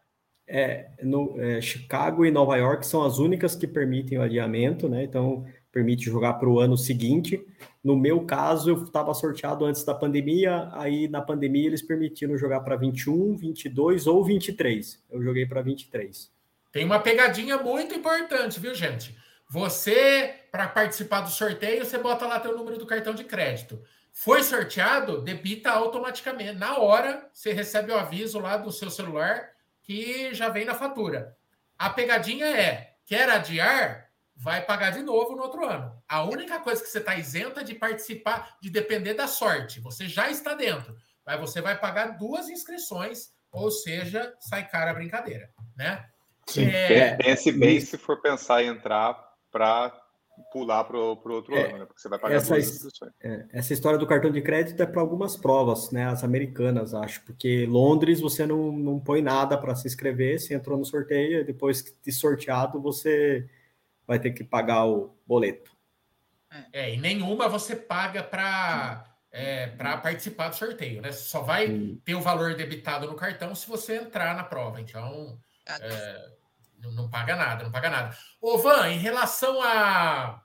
[0.48, 5.04] É, no, é, Chicago e Nova York são as únicas que permitem o adiamento, né?
[5.04, 7.46] Então, permite jogar para o ano seguinte.
[7.84, 12.62] No meu caso, eu estava sorteado antes da pandemia, aí na pandemia eles permitiram jogar
[12.62, 15.04] para 21, 22 ou 23.
[15.12, 16.32] Eu joguei para 23.
[16.74, 19.16] Tem uma pegadinha muito importante, viu, gente?
[19.48, 23.80] Você, para participar do sorteio, você bota lá teu número do cartão de crédito.
[24.12, 26.58] Foi sorteado, debita automaticamente.
[26.58, 29.52] Na hora, você recebe o aviso lá do seu celular
[29.84, 31.38] que já vem na fatura.
[31.78, 34.10] A pegadinha é: quer adiar?
[34.36, 35.96] Vai pagar de novo no outro ano.
[36.10, 39.80] A única coisa que você está isenta é de participar, de depender da sorte.
[39.80, 40.98] Você já está dentro.
[41.24, 46.10] Mas você vai pagar duas inscrições, ou seja, sai cara a brincadeira, né?
[46.48, 46.66] Sim.
[46.66, 47.16] É...
[47.16, 49.18] Pense bem se for pensar em entrar
[49.52, 50.00] para
[50.52, 51.86] pular para o outro é, ano, né?
[51.86, 55.38] Porque você vai pagar essa, é, essa história do cartão de crédito é para algumas
[55.38, 56.06] provas, né?
[56.06, 60.78] As americanas, acho, porque Londres você não, não põe nada para se inscrever, você entrou
[60.78, 63.48] no sorteio, e depois de sorteado você
[64.08, 65.72] vai ter que pagar o boleto.
[66.72, 71.12] É, e nenhuma você paga para é, para participar do sorteio, né?
[71.12, 72.02] Só vai Sim.
[72.06, 74.80] ter o valor debitado no cartão se você entrar na prova.
[74.80, 76.32] Então, é,
[76.80, 78.18] não, não, paga nada, não paga nada.
[78.42, 80.42] Ô, Van, em relação a.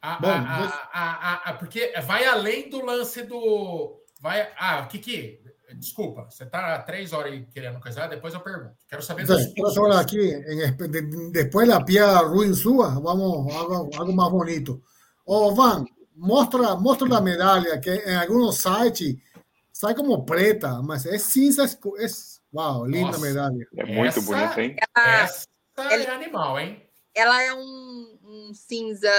[0.00, 4.00] a, Bom, a, a, porque vai além do lance do.
[4.20, 5.40] Vai, ah, Kiki,
[5.78, 8.74] desculpa, você está três horas aí querendo coisar, depois eu pergunto.
[8.88, 14.30] Quero saber Três horas aqui, em, depois da pia ruim sua, vamos algo, algo mais
[14.30, 14.82] bonito.
[15.24, 15.84] Ô, Van,
[16.16, 19.16] mostra, mostra a medalha, que em alguns sites
[19.72, 22.06] sai como preta, mas é cinza, é
[22.52, 23.68] Uau, linda Nossa, medalha.
[23.76, 24.76] É muito essa, bonita, hein?
[24.96, 26.84] Ela, essa é animal, hein?
[27.14, 29.10] Ela é um, um cinza.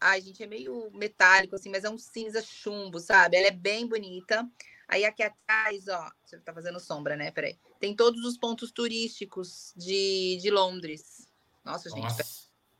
[0.00, 3.36] Ai, gente, é meio metálico, assim, mas é um cinza chumbo, sabe?
[3.36, 4.48] Ela é bem bonita.
[4.88, 7.30] Aí aqui atrás, ó, você tá fazendo sombra, né?
[7.30, 7.58] Peraí.
[7.80, 11.26] Tem todos os pontos turísticos de, de Londres.
[11.64, 12.02] Nossa, gente.
[12.02, 12.24] Nossa.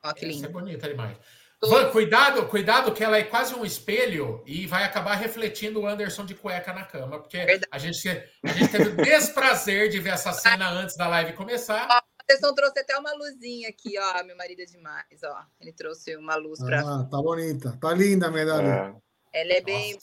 [0.05, 0.39] Ó, que lindo.
[0.39, 1.17] Essa é bonita demais.
[1.65, 6.25] Van, cuidado, cuidado que ela é quase um espelho e vai acabar refletindo o Anderson
[6.25, 7.39] de cueca na cama, porque
[7.71, 8.09] a gente,
[8.43, 11.87] a gente teve o desprazer de ver essa cena antes da live começar.
[11.89, 15.45] Ó, o Anderson trouxe até uma luzinha aqui, ó, meu marido é demais, ó.
[15.61, 16.81] Ele trouxe uma luz para.
[16.81, 18.97] Ah, tá bonita, tá linda a medalha.
[19.33, 19.43] É.
[19.43, 19.97] Ela é bem.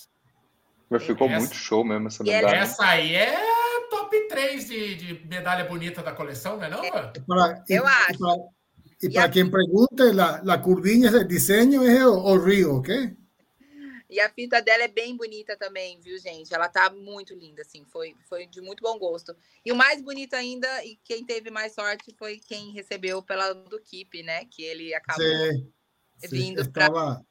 [0.89, 1.39] Mas ficou essa...
[1.39, 2.55] muito show mesmo essa medalha.
[2.55, 3.37] Essa aí é
[3.89, 7.63] top 3 de, de medalha bonita da coleção, não é não, é.
[7.67, 8.49] Eu acho.
[9.01, 13.15] Y, para quien pregunte, la, la curvinha de desenho é o, o Rio, ok?
[14.09, 16.51] E a fita dela é bem bonita também, viu, gente?
[16.53, 19.35] Ela tá muito linda, assim, foi, foi de muito bom gosto.
[19.63, 23.79] E o mais bonito ainda, e quem teve mais sorte foi quem recebeu pela do
[23.79, 24.45] Keep, né?
[24.45, 25.71] Que ele acabou sim,
[26.27, 27.21] vindo para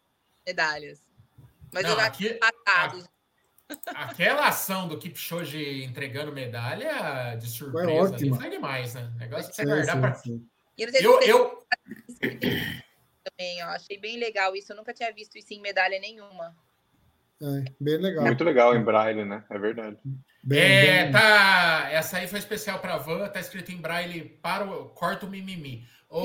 [0.46, 1.02] medalhas.
[1.72, 3.08] Mas Não, eu aqui, empatado.
[3.88, 9.12] Aquela ação do Kipchoge entregando medalha de surpresa ali foi demais, né?
[9.18, 10.00] negócio que você guardar
[10.78, 11.62] Eu, eu...
[13.24, 14.72] Também, ó, achei bem legal isso.
[14.72, 16.56] Eu nunca tinha visto isso em medalha nenhuma.
[17.42, 18.24] É, bem legal.
[18.24, 19.44] Muito legal em braille, né?
[19.50, 19.96] É verdade.
[20.42, 21.12] Bem, é, bem...
[21.12, 21.88] tá.
[21.90, 25.84] Essa aí foi especial para Van, tá escrito em braille para o corta o mimimi.
[26.10, 26.22] O,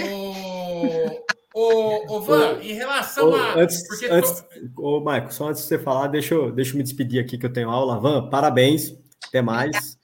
[1.54, 3.60] o, o Van, em relação ô, a.
[3.60, 4.44] Antes, porque antes,
[4.76, 4.82] tô...
[4.82, 7.46] ô, Maico, só antes de você falar, deixa eu, deixa eu me despedir aqui que
[7.46, 8.00] eu tenho aula.
[8.00, 8.96] Van, parabéns.
[9.28, 9.98] Até mais.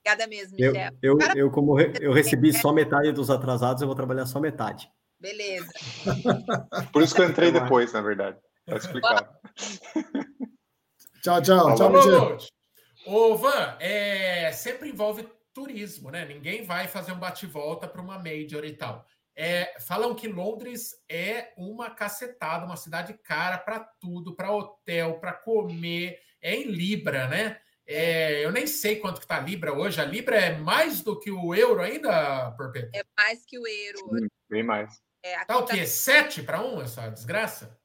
[0.00, 0.74] Obrigada mesmo, Michel.
[1.02, 4.40] Eu, eu, eu, como re, eu recebi só metade dos atrasados, eu vou trabalhar só
[4.40, 4.90] metade.
[5.20, 5.70] Beleza.
[6.92, 8.38] Por isso que eu entrei depois, na verdade.
[8.64, 9.38] Para explicar.
[11.22, 11.74] tchau, tchau.
[11.74, 12.38] Tchau, Michel.
[13.06, 16.24] Ô, Van, é, sempre envolve turismo, né?
[16.24, 19.04] Ninguém vai fazer um bate-volta para uma major e tal.
[19.36, 25.32] É, falam que Londres é uma cacetada, uma cidade cara para tudo, para hotel, para
[25.32, 27.58] comer, é em Libra, né?
[27.92, 30.00] É, eu nem sei quanto que tá a Libra hoje.
[30.00, 32.90] A Libra é mais do que o euro ainda, Perpétuo?
[32.94, 34.28] É mais que o euro.
[34.48, 35.02] bem mais.
[35.24, 35.80] É, tá o quê?
[35.80, 35.86] Tá...
[35.86, 37.76] 7 para 1 essa desgraça?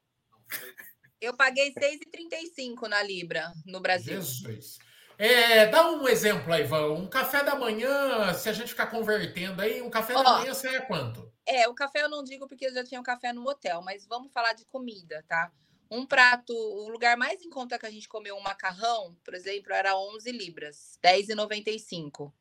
[1.20, 4.14] Eu paguei 6,35 na Libra no Brasil.
[4.14, 4.78] Jesus.
[5.18, 6.92] É, dá um exemplo aí, Ivan.
[6.92, 10.54] Um café da manhã, se a gente ficar convertendo aí, um café Ó, da manhã
[10.54, 11.32] sai a quanto?
[11.44, 14.06] É, o café eu não digo porque eu já tinha um café no hotel, mas
[14.06, 15.50] vamos falar de comida, tá?
[15.90, 19.72] Um prato, o lugar mais em conta que a gente comeu um macarrão, por exemplo,
[19.72, 22.32] era 11 libras, 10,95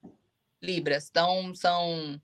[0.62, 1.08] libras.
[1.10, 2.19] Então, são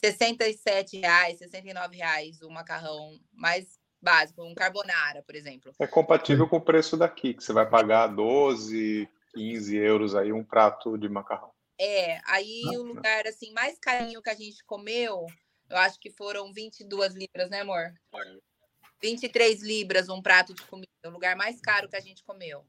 [0.00, 5.72] 67 reais, 69 reais o macarrão mais básico, um carbonara, por exemplo.
[5.78, 10.44] É compatível com o preço daqui, que você vai pagar 12, 15 euros aí um
[10.44, 11.52] prato de macarrão.
[11.78, 15.26] É, aí o lugar assim mais carinho que a gente comeu,
[15.68, 17.92] eu acho que foram 22 libras, né, amor?
[18.14, 18.55] É.
[19.00, 22.64] 23 libras um prato de comida, o lugar mais caro que a gente comeu.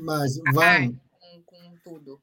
[0.00, 0.88] Mas vai
[1.20, 2.20] com, com tudo.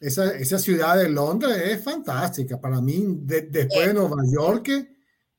[0.00, 2.56] Essa, essa ciudad de Londres es fantástica.
[2.56, 4.88] Para mí, de, después de Nueva York,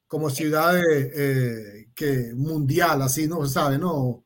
[0.07, 4.23] como ciudad eh, que mundial, assim, não sabe, não?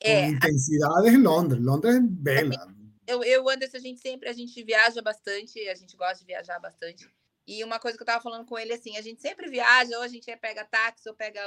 [0.00, 1.62] É, intensidade em Londres.
[1.62, 2.74] Londres é bela.
[3.06, 6.58] Eu, eu, Anderson, a gente sempre, a gente viaja bastante, a gente gosta de viajar
[6.58, 7.08] bastante.
[7.48, 10.02] E uma coisa que eu tava falando com ele, assim, a gente sempre viaja, ou
[10.02, 11.42] a gente pega táxi, ou pega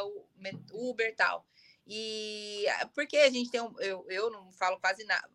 [0.73, 1.45] Uber e tal.
[1.85, 5.29] E porque a gente tem um, eu, eu não falo quase nada,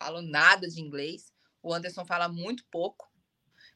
[0.00, 1.32] falo nada de inglês.
[1.62, 3.08] O Anderson fala muito pouco.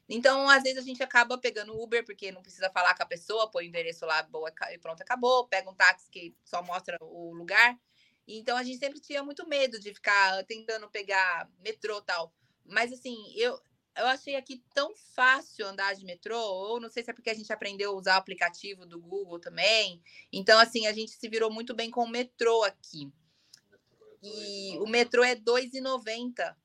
[0.09, 3.49] Então, às vezes, a gente acaba pegando Uber, porque não precisa falar com a pessoa,
[3.49, 5.47] põe o endereço lá, boa, e pronto, acabou.
[5.47, 7.79] Pega um táxi que só mostra o lugar.
[8.27, 12.33] Então, a gente sempre tinha muito medo de ficar tentando pegar metrô tal.
[12.65, 13.57] Mas, assim, eu,
[13.97, 17.33] eu achei aqui tão fácil andar de metrô, ou não sei se é porque a
[17.33, 20.01] gente aprendeu a usar o aplicativo do Google também.
[20.31, 23.11] Então, assim, a gente se virou muito bem com o metrô aqui.
[24.21, 26.55] E o metrô é R$ 2,90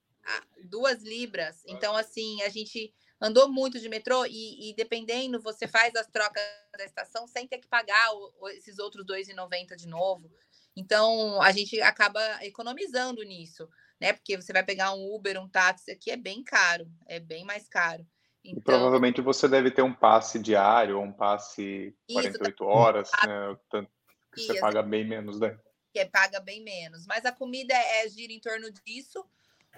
[0.65, 1.63] duas libras.
[1.67, 6.43] Então, assim, a gente andou muito de metrô e, e, dependendo, você faz as trocas
[6.77, 8.11] da estação sem ter que pagar
[8.55, 10.31] esses outros 2,90 de novo.
[10.75, 13.69] Então, a gente acaba economizando nisso,
[14.03, 14.13] né?
[14.13, 17.69] Porque você vai pegar um Uber, um táxi aqui, é bem caro, é bem mais
[17.69, 18.05] caro.
[18.45, 23.11] Então, e provavelmente você deve ter um passe diário ou um passe 48 isso, horas,
[23.25, 23.57] né?
[23.71, 23.89] Tanto
[24.35, 25.57] que você paga bem menos, né?
[25.95, 27.07] Que paga bem menos.
[27.07, 29.25] Mas a comida é, gira em torno disso.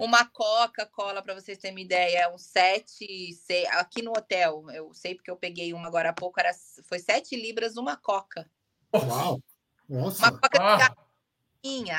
[0.01, 3.39] Uma Coca-Cola, para vocês terem uma ideia, é um 7,
[3.73, 6.51] aqui no hotel, eu sei porque eu peguei uma agora há pouco, era,
[6.89, 8.51] foi 7 libras uma Coca.
[8.93, 9.41] Uau!
[9.89, 10.31] Nossa!
[10.31, 10.97] Uma Coca ah.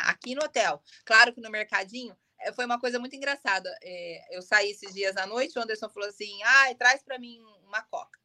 [0.05, 0.81] Aqui no hotel.
[1.05, 3.69] Claro que no mercadinho, eh, foi uma coisa muito engraçada.
[3.81, 7.39] É, eu saí esses dias à noite, o Anderson falou assim, ah, traz para mim
[7.65, 8.19] uma Coca.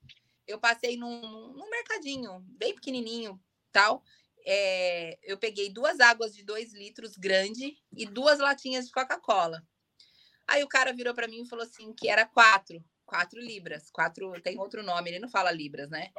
[0.47, 3.41] Eu passei num, num mercadinho, bem pequenininho,
[3.73, 4.03] tal,
[4.45, 9.63] é, eu peguei duas águas de dois litros grande e duas latinhas de Coca-Cola.
[10.47, 14.33] Aí o cara virou para mim e falou assim que era quatro, quatro libras, quatro
[14.43, 16.11] tem outro nome, ele não fala libras, né?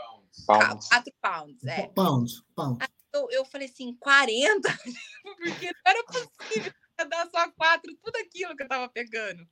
[0.46, 0.88] Pounds.
[0.88, 1.88] Quatro pounds, é.
[1.88, 2.88] Pounds, pounds.
[3.14, 4.70] Eu, eu falei assim, 40?
[5.24, 6.74] Porque não era possível
[7.10, 9.48] dar só quatro, tudo aquilo que eu tava pegando.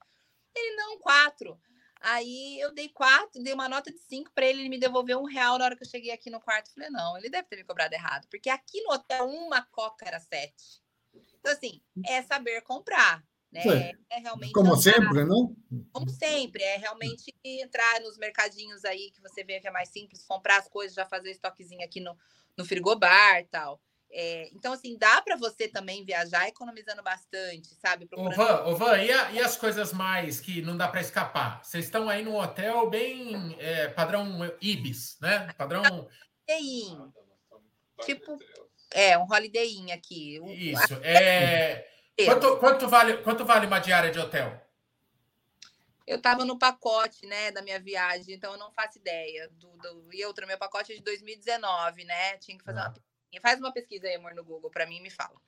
[0.55, 1.59] Ele, não, quatro.
[2.01, 5.25] Aí eu dei quatro, dei uma nota de cinco para ele, ele me devolveu um
[5.25, 6.73] real na hora que eu cheguei aqui no quarto.
[6.73, 10.19] Falei, não, ele deve ter me cobrado errado, porque aqui no hotel uma coca era
[10.19, 10.81] sete.
[11.39, 13.63] Então, assim, é saber comprar, né?
[13.65, 14.53] É, é realmente.
[14.53, 15.55] Como sempre, não?
[15.91, 20.23] Como sempre, é realmente entrar nos mercadinhos aí que você vê que é mais simples,
[20.23, 22.17] comprar as coisas, já fazer estoquezinho aqui no,
[22.59, 23.81] no frigobar tal.
[24.11, 28.07] É, então, assim, dá para você também viajar economizando bastante, sabe?
[28.07, 28.33] Procurando...
[28.33, 31.63] Ô, Van, ô, Van e, a, e, as coisas mais que não dá para escapar?
[31.63, 35.53] Vocês estão aí num hotel bem é, padrão Ibis, né?
[35.55, 35.83] Padrão.
[36.49, 37.11] Sim.
[38.01, 38.37] Tipo,
[38.91, 40.41] É, um holiday in aqui.
[40.47, 40.95] Isso.
[41.03, 41.87] É...
[42.25, 44.59] Quanto, quanto, vale, quanto vale uma diária de hotel?
[46.09, 49.49] Eu estava no pacote, né, da minha viagem, então eu não faço ideia.
[49.59, 50.13] Do, do...
[50.13, 52.37] E outra, meu pacote é de 2019, né?
[52.37, 52.93] Tinha que fazer ah.
[53.31, 55.39] uma Faz uma pesquisa aí, amor, no Google, para mim e me fala.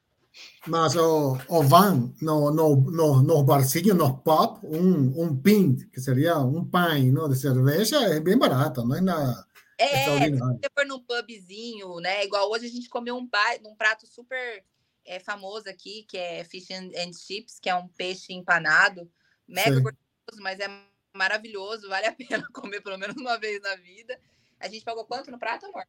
[0.68, 5.99] Mas o, o van, no, no, no, nos barzinhos, nos pop, um, um pint, que
[5.99, 9.45] seria um pint não, de cerveja, é bem barato, não é nada
[9.82, 12.24] é, se você for num pubzinho, né?
[12.24, 13.28] Igual hoje a gente comeu um,
[13.66, 14.64] um prato super
[15.03, 19.12] é, famoso aqui, que é fish and, and chips, que é um peixe empanado,
[19.47, 19.84] mega Sim.
[20.22, 20.68] Gostoso, mas é
[21.16, 24.20] maravilhoso, vale a pena comer pelo menos uma vez na vida.
[24.60, 25.86] A gente pagou quanto no prato, amor?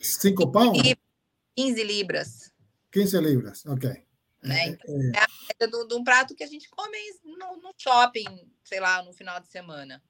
[0.00, 0.72] Cinco pão?
[1.56, 2.52] 15 libras.
[2.92, 3.90] 15 libras, ok.
[4.42, 4.60] Né?
[4.60, 7.74] É, então, é, é a de, de um prato que a gente come no, no
[7.76, 10.02] shopping, sei lá, no final de semana.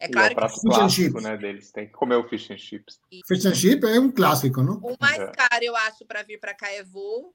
[0.00, 0.68] É claro e é o prato que...
[0.68, 1.72] clássico, né, deles.
[1.72, 3.00] Tem que comer o fish and chips.
[3.26, 4.78] Fish and chips é um clássico, não?
[4.78, 5.32] O mais é.
[5.32, 7.34] caro, eu acho, para vir para cá é voo,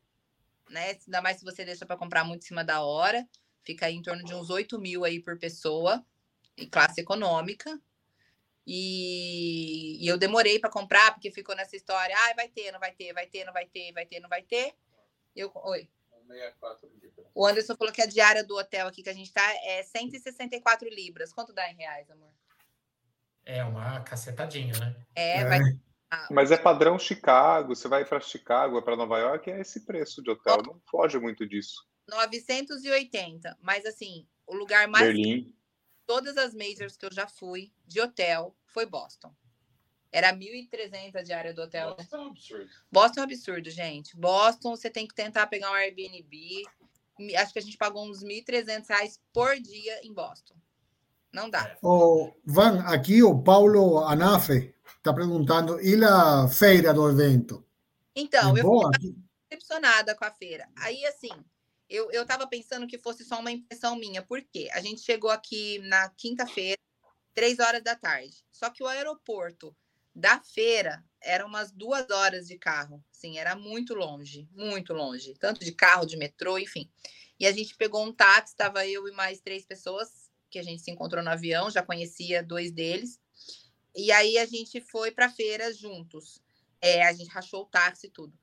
[0.70, 0.98] né?
[1.06, 3.28] Ainda mais se você deixa para comprar muito em cima da hora.
[3.64, 6.06] Fica aí em torno de uns 8 mil aí por pessoa,
[6.58, 7.80] em classe econômica.
[8.66, 12.94] E, e eu demorei para comprar, porque ficou nessa história, ah, vai ter, não vai
[12.94, 14.74] ter, vai ter, não vai ter, vai ter, não vai ter.
[15.36, 15.90] Eu, oi.
[16.28, 17.28] 64 libras.
[17.36, 20.88] O Anderson falou que a diária do hotel aqui que a gente tá é 164
[20.90, 21.34] libras.
[21.34, 22.32] Quanto dá em reais, amor?
[23.46, 24.96] É uma cacetadinha, né?
[25.16, 25.46] É, é.
[25.46, 25.60] vai.
[26.30, 27.76] Mas é padrão Chicago.
[27.76, 30.62] Você vai para Chicago, para Nova York, é esse preço de hotel.
[30.66, 31.86] Não foge muito disso.
[32.08, 33.58] 980.
[33.62, 35.08] Mas assim, o lugar mais.
[35.08, 35.54] Berlim.
[36.06, 39.34] Todas as majors que eu já fui de hotel foi Boston.
[40.12, 41.96] Era 1.300 a diária do hotel.
[41.96, 42.70] Boston é um absurdo.
[42.92, 44.18] Boston é um absurdo, gente.
[44.18, 46.64] Boston, você tem que tentar pegar um Airbnb.
[47.38, 50.56] Acho que a gente pagou uns 1.300 reais por dia em Boston.
[51.34, 51.76] Não dá.
[51.82, 57.66] O Van, aqui o Paulo Anafe está perguntando, e a feira do evento?
[58.16, 59.16] Então, é eu fiquei
[59.50, 60.70] decepcionada com a feira.
[60.76, 61.32] Aí, assim,
[61.94, 64.22] eu estava pensando que fosse só uma impressão minha.
[64.22, 64.70] Por quê?
[64.74, 66.78] A gente chegou aqui na quinta-feira,
[67.34, 68.44] três horas da tarde.
[68.52, 69.76] Só que o aeroporto
[70.16, 73.04] da feira era umas duas horas de carro.
[73.12, 75.36] Sim, era muito longe, muito longe.
[75.40, 76.90] Tanto de carro, de metrô, enfim.
[77.40, 80.82] E a gente pegou um táxi, estava eu e mais três pessoas que a gente
[80.82, 83.20] se encontrou no avião, já conhecia dois deles.
[83.96, 86.42] E aí a gente foi para a feira juntos.
[86.82, 88.38] É, a gente rachou o táxi e tudo.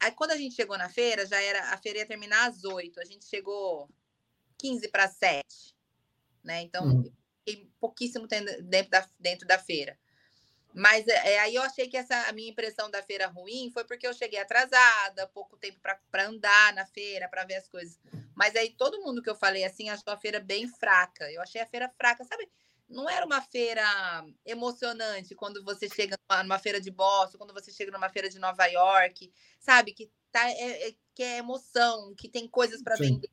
[0.00, 3.00] Aí quando a gente chegou na feira, já era a feira ia terminar às oito.
[3.00, 3.88] A gente chegou
[4.58, 5.74] 15 para sete,
[6.42, 6.62] né?
[6.62, 7.12] Então, uhum.
[7.80, 9.98] pouquíssimo dentro da, dentro da feira.
[10.74, 13.84] Mas é, é, aí eu achei que essa a minha impressão da feira ruim foi
[13.84, 17.98] porque eu cheguei atrasada, pouco tempo para andar na feira, para ver as coisas.
[18.34, 21.30] Mas aí todo mundo que eu falei assim achou a feira bem fraca.
[21.32, 22.48] Eu achei a feira fraca, sabe?
[22.88, 23.84] Não era uma feira
[24.46, 28.64] emocionante quando você chega numa, feira de Boston, quando você chega numa feira de Nova
[28.66, 29.30] York,
[29.60, 29.92] sabe?
[29.92, 33.30] Que, tá, é, é que é emoção, que tem coisas para vender.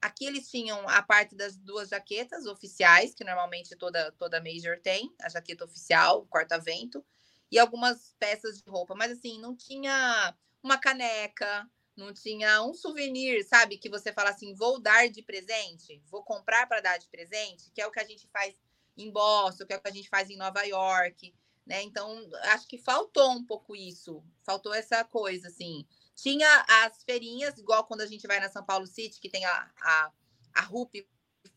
[0.00, 5.14] Aqui eles tinham a parte das duas jaquetas oficiais, que normalmente toda, toda Major tem,
[5.20, 7.04] a jaqueta oficial, corta-vento,
[7.50, 8.94] e algumas peças de roupa.
[8.94, 13.78] Mas assim, não tinha uma caneca, não tinha um souvenir, sabe?
[13.78, 17.80] Que você fala assim, vou dar de presente, vou comprar para dar de presente, que
[17.80, 18.54] é o que a gente faz
[18.96, 21.34] em Boston, que é o que a gente faz em Nova York,
[21.66, 21.82] né?
[21.82, 25.84] Então, acho que faltou um pouco isso, faltou essa coisa, assim.
[26.14, 29.70] Tinha as feirinhas, igual quando a gente vai na São Paulo City, que tem a,
[29.80, 30.12] a,
[30.54, 31.06] a RUP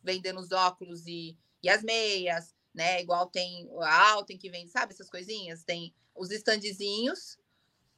[0.03, 3.01] vendendo os óculos e, e as meias, né?
[3.01, 5.63] Igual tem a Alten que vende, sabe essas coisinhas?
[5.63, 7.37] Tem os standzinhos,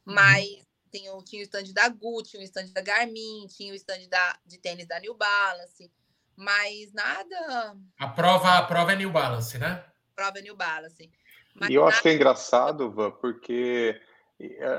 [0.05, 0.13] uhum.
[0.13, 0.45] mas
[0.91, 4.57] tem, tinha o stand da Gucci, o stand da Garmin, tinha o stand da, de
[4.57, 5.89] tênis da New Balance,
[6.35, 7.75] mas nada.
[7.99, 9.83] A prova, a prova é New Balance, né?
[10.11, 11.11] A prova é New Balance.
[11.55, 11.93] Mas e eu nada...
[11.93, 13.99] acho que é engraçado, Van, porque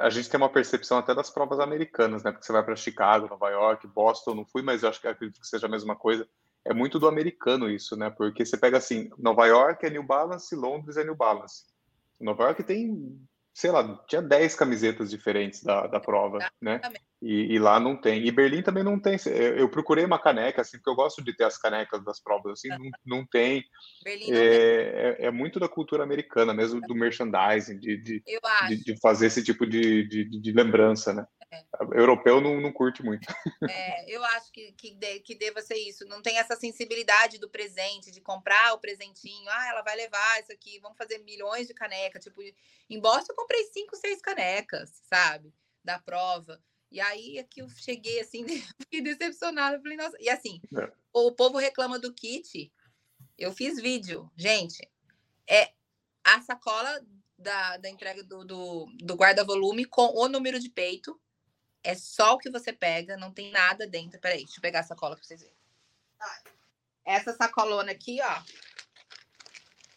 [0.00, 2.32] a gente tem uma percepção até das provas americanas, né?
[2.32, 5.40] Porque você vai para Chicago, Nova York, Boston, não fui, mas eu acho que acredito
[5.40, 6.28] que seja a mesma coisa.
[6.64, 8.10] É muito do americano isso, né?
[8.10, 11.64] Porque você pega assim, Nova York é New Balance, Londres é New Balance.
[12.20, 13.20] Nova York tem
[13.54, 16.80] sei lá, tinha 10 camisetas diferentes da, da prova, né?
[17.22, 18.26] E, e, lá não tem.
[18.26, 19.16] E Berlim também não tem.
[19.26, 22.54] Eu, eu, procurei uma caneca, assim, porque eu gosto de ter as canecas das provas,
[22.54, 23.64] assim, não, não tem.
[24.02, 24.58] Berlim não é, tem.
[24.58, 28.22] É, é, muito da cultura americana, mesmo do merchandising, de, de,
[28.68, 31.24] de, de fazer esse tipo de, de, de lembrança, né?
[31.52, 31.64] É.
[31.94, 33.26] Europeu não, não curte muito.
[33.70, 36.04] É, eu acho que, que, de, que deva ser isso.
[36.06, 39.48] Não tem essa sensibilidade do presente, de comprar o presentinho.
[39.48, 42.24] Ah, ela vai levar isso aqui, vamos fazer milhões de canecas.
[42.24, 42.42] Tipo,
[42.90, 45.54] em Boston eu comprei cinco, seis canecas, sabe?
[45.84, 46.60] Da prova.
[46.92, 48.44] E aí aqui eu cheguei assim,
[48.78, 49.80] fiquei decepcionada.
[49.80, 50.16] Falei, nossa.
[50.20, 50.92] E assim, é.
[51.12, 52.70] o povo reclama do kit.
[53.38, 54.88] Eu fiz vídeo, gente.
[55.48, 55.72] É
[56.22, 57.04] a sacola
[57.38, 61.18] da, da entrega do, do, do guarda-volume com o número de peito.
[61.82, 64.20] É só o que você pega, não tem nada dentro.
[64.20, 65.56] Peraí, deixa eu pegar a sacola para vocês verem.
[67.04, 68.42] Essa sacolona aqui, ó.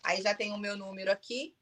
[0.02, 1.56] Aí já tem o meu número aqui.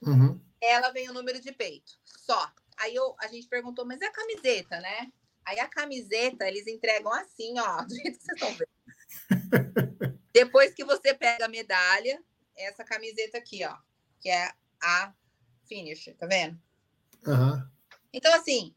[0.00, 0.40] Uhum.
[0.60, 1.98] Ela vem o número de peito.
[2.04, 2.52] Só.
[2.78, 5.12] Aí eu, a gente perguntou, mas é a camiseta, né?
[5.44, 10.20] Aí a camiseta, eles entregam assim, ó, do jeito que vocês estão vendo.
[10.32, 12.22] Depois que você pega a medalha,
[12.56, 13.76] essa camiseta aqui, ó,
[14.20, 14.52] que é
[14.82, 15.14] a
[15.66, 16.60] finish, tá vendo?
[17.26, 17.62] Uhum.
[18.12, 18.74] Então, assim,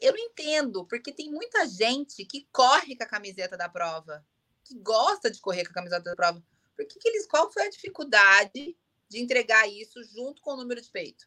[0.00, 4.24] eu não entendo, porque tem muita gente que corre com a camiseta da prova,
[4.64, 6.42] que gosta de correr com a camiseta da prova.
[6.76, 8.76] Por que, que eles, qual foi a dificuldade
[9.08, 11.26] de entregar isso junto com o número de peito?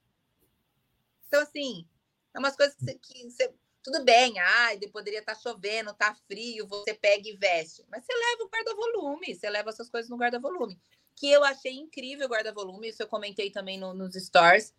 [1.28, 1.88] Então, assim,
[2.34, 6.68] é umas coisas que que você tudo bem, ai, poderia estar tá chovendo, tá frio,
[6.68, 7.84] você pega e veste.
[7.90, 10.80] Mas você leva o guarda-volume, você leva essas coisas no guarda-volume.
[11.16, 14.74] Que eu achei incrível o guarda-volume, isso eu comentei também no, nos stores.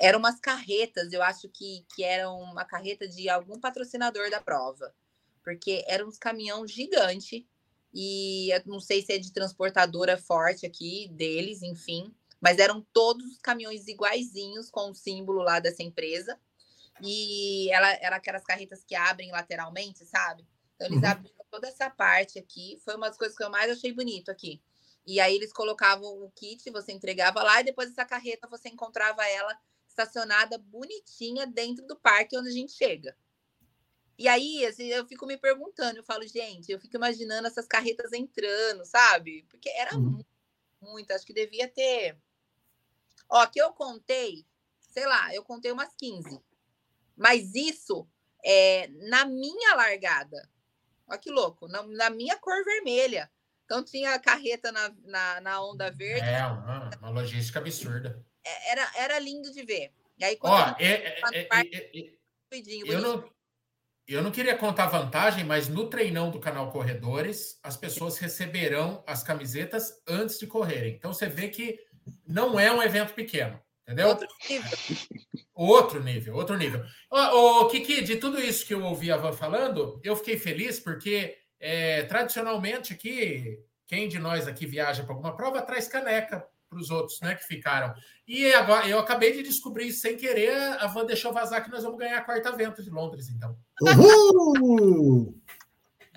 [0.00, 4.94] Eram umas carretas, eu acho que, que eram uma carreta de algum patrocinador da prova.
[5.42, 7.46] Porque eram uns caminhão gigante
[7.92, 12.14] e não sei se é de transportadora forte aqui deles, enfim.
[12.40, 16.38] Mas eram todos os caminhões iguaizinhos com o símbolo lá dessa empresa
[17.02, 20.46] e ela era aquelas carretas que abrem lateralmente, sabe?
[20.74, 21.08] Então eles uhum.
[21.08, 22.80] abriram toda essa parte aqui.
[22.84, 24.62] Foi uma das coisas que eu mais achei bonito aqui.
[25.06, 29.26] E aí eles colocavam o kit, você entregava lá, e depois essa carreta você encontrava
[29.26, 33.16] ela estacionada bonitinha dentro do parque onde a gente chega.
[34.16, 38.12] E aí, assim, eu fico me perguntando, eu falo, gente, eu fico imaginando essas carretas
[38.12, 39.44] entrando, sabe?
[39.50, 40.02] Porque era uhum.
[40.02, 40.28] muito,
[40.80, 42.16] muito, acho que devia ter.
[43.28, 44.46] Ó, que eu contei,
[44.90, 46.40] sei lá, eu contei umas 15.
[47.16, 48.08] Mas isso
[48.44, 50.48] é na minha largada.
[51.06, 53.30] Olha que louco, na, na minha cor vermelha.
[53.64, 56.26] Então tinha a carreta na, na, na onda verde.
[56.26, 58.24] É, uma, uma, logística absurda.
[58.44, 59.92] É, era, era lindo de ver.
[60.18, 62.14] E aí, Ó, é, é, é, é
[62.86, 63.30] eu, não,
[64.06, 69.22] eu não queria contar vantagem, mas no treinão do canal Corredores, as pessoas receberão as
[69.22, 70.94] camisetas antes de correrem.
[70.94, 71.80] Então você vê que
[72.26, 73.60] não é um evento pequeno.
[73.84, 74.08] Entendeu?
[74.08, 74.78] Outro nível.
[75.54, 76.84] Outro nível, outro nível.
[77.10, 77.18] Ô,
[77.60, 81.36] ô, Kiki, de tudo isso que eu ouvi a Van falando, eu fiquei feliz porque
[81.60, 86.90] é, tradicionalmente aqui, quem de nós aqui viaja para alguma prova traz caneca para os
[86.90, 87.94] outros, né, que ficaram.
[88.26, 91.98] E agora eu acabei de descobrir sem querer, a Van deixou vazar que nós vamos
[91.98, 93.56] ganhar a quarta vento de Londres, então.
[93.80, 95.40] Uhul!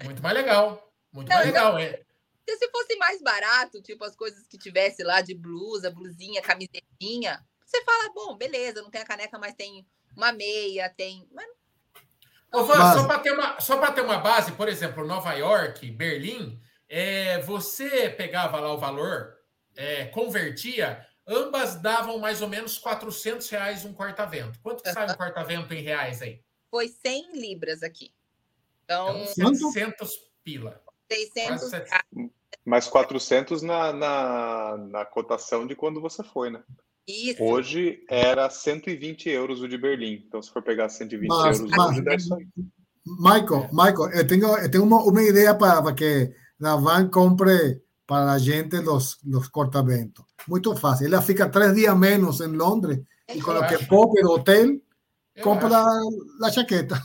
[0.04, 0.92] Muito mais legal.
[1.12, 2.02] Muito Não, mais legal, é.
[2.50, 7.84] Se fosse mais barato, tipo as coisas que tivesse lá de blusa, blusinha, camisetinha, você
[7.84, 11.28] fala, bom, beleza, não tem a caneca, mas tem uma meia, tem.
[11.32, 11.46] Mas...
[12.54, 16.60] Ô, Van, só para ter, uma, só ter uma base, por exemplo, Nova York, Berlim,
[16.88, 19.36] é, você pegava lá o valor,
[19.76, 24.60] é, convertia, ambas davam mais ou menos 400 reais um corta-vento.
[24.62, 26.42] Quanto que sai um corta-vento em reais aí?
[26.72, 28.14] Foi 100 libras aqui.
[28.86, 30.82] Então, então 700 pila.
[31.12, 31.70] 600
[32.64, 36.64] Mais 400 na, na, na cotação de quando você foi, né?
[37.08, 37.42] Isso.
[37.42, 40.24] Hoje era 120 euros o de Berlim.
[40.28, 42.48] Então, se for pegar 120 mas, euros mas, hoje, dá isso aí.
[43.06, 48.34] Michael, Michael, eu tenho, eu tenho uma, uma ideia para, que a van compre para
[48.34, 50.26] a gente os, os cortaventos.
[50.48, 51.08] Muito fácil.
[51.08, 53.00] Ela fica três dias menos em Londres
[53.34, 54.78] e com o que poupe do hotel,
[55.36, 57.02] eu compra a jaqueta.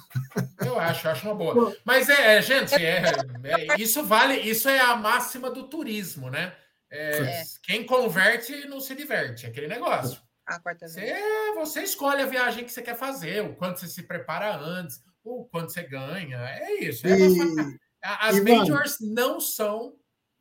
[0.65, 1.77] Eu acho, acho uma boa.
[1.85, 3.03] Mas é, é gente, é,
[3.45, 6.53] é, isso vale, isso é a máxima do turismo, né?
[6.95, 10.21] É, quem converte não se diverte, é aquele negócio.
[10.45, 11.15] A quarta você,
[11.55, 15.47] você escolhe a viagem que você quer fazer, o quanto você se prepara antes, o
[15.47, 16.37] quanto você ganha.
[16.39, 17.07] É isso.
[17.07, 19.95] É e, As e, majors mano, não são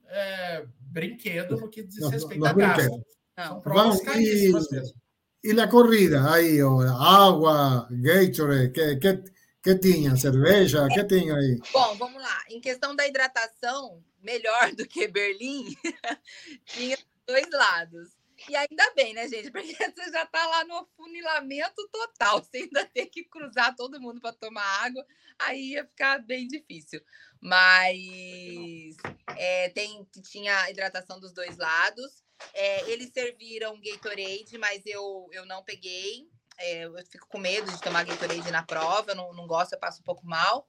[0.07, 3.01] é, brinquedo no que diz respeito a gasto.
[3.39, 5.01] São provas caríssimas e, mesmo.
[5.43, 6.33] E a corrida?
[6.33, 9.23] Aí, ó, água, Gatorade, que, que,
[9.63, 10.17] que tinha?
[10.17, 10.85] Cerveja?
[10.89, 11.57] que tinha aí?
[11.71, 12.43] Bom, vamos lá.
[12.49, 15.75] Em questão da hidratação, melhor do que Berlim,
[16.65, 18.21] tinha dois lados.
[18.49, 19.51] E ainda bem, né, gente?
[19.51, 24.19] Porque você já está lá no funilamento total, você ainda tem que cruzar todo mundo
[24.19, 25.05] para tomar água,
[25.39, 27.01] aí ia ficar bem difícil.
[27.39, 28.95] Mas
[29.37, 32.23] é, tem, tinha hidratação dos dois lados.
[32.53, 36.27] É, eles serviram Gatorade, mas eu, eu não peguei.
[36.57, 39.79] É, eu fico com medo de tomar Gatorade na prova, eu não, não gosto, eu
[39.79, 40.67] passo um pouco mal.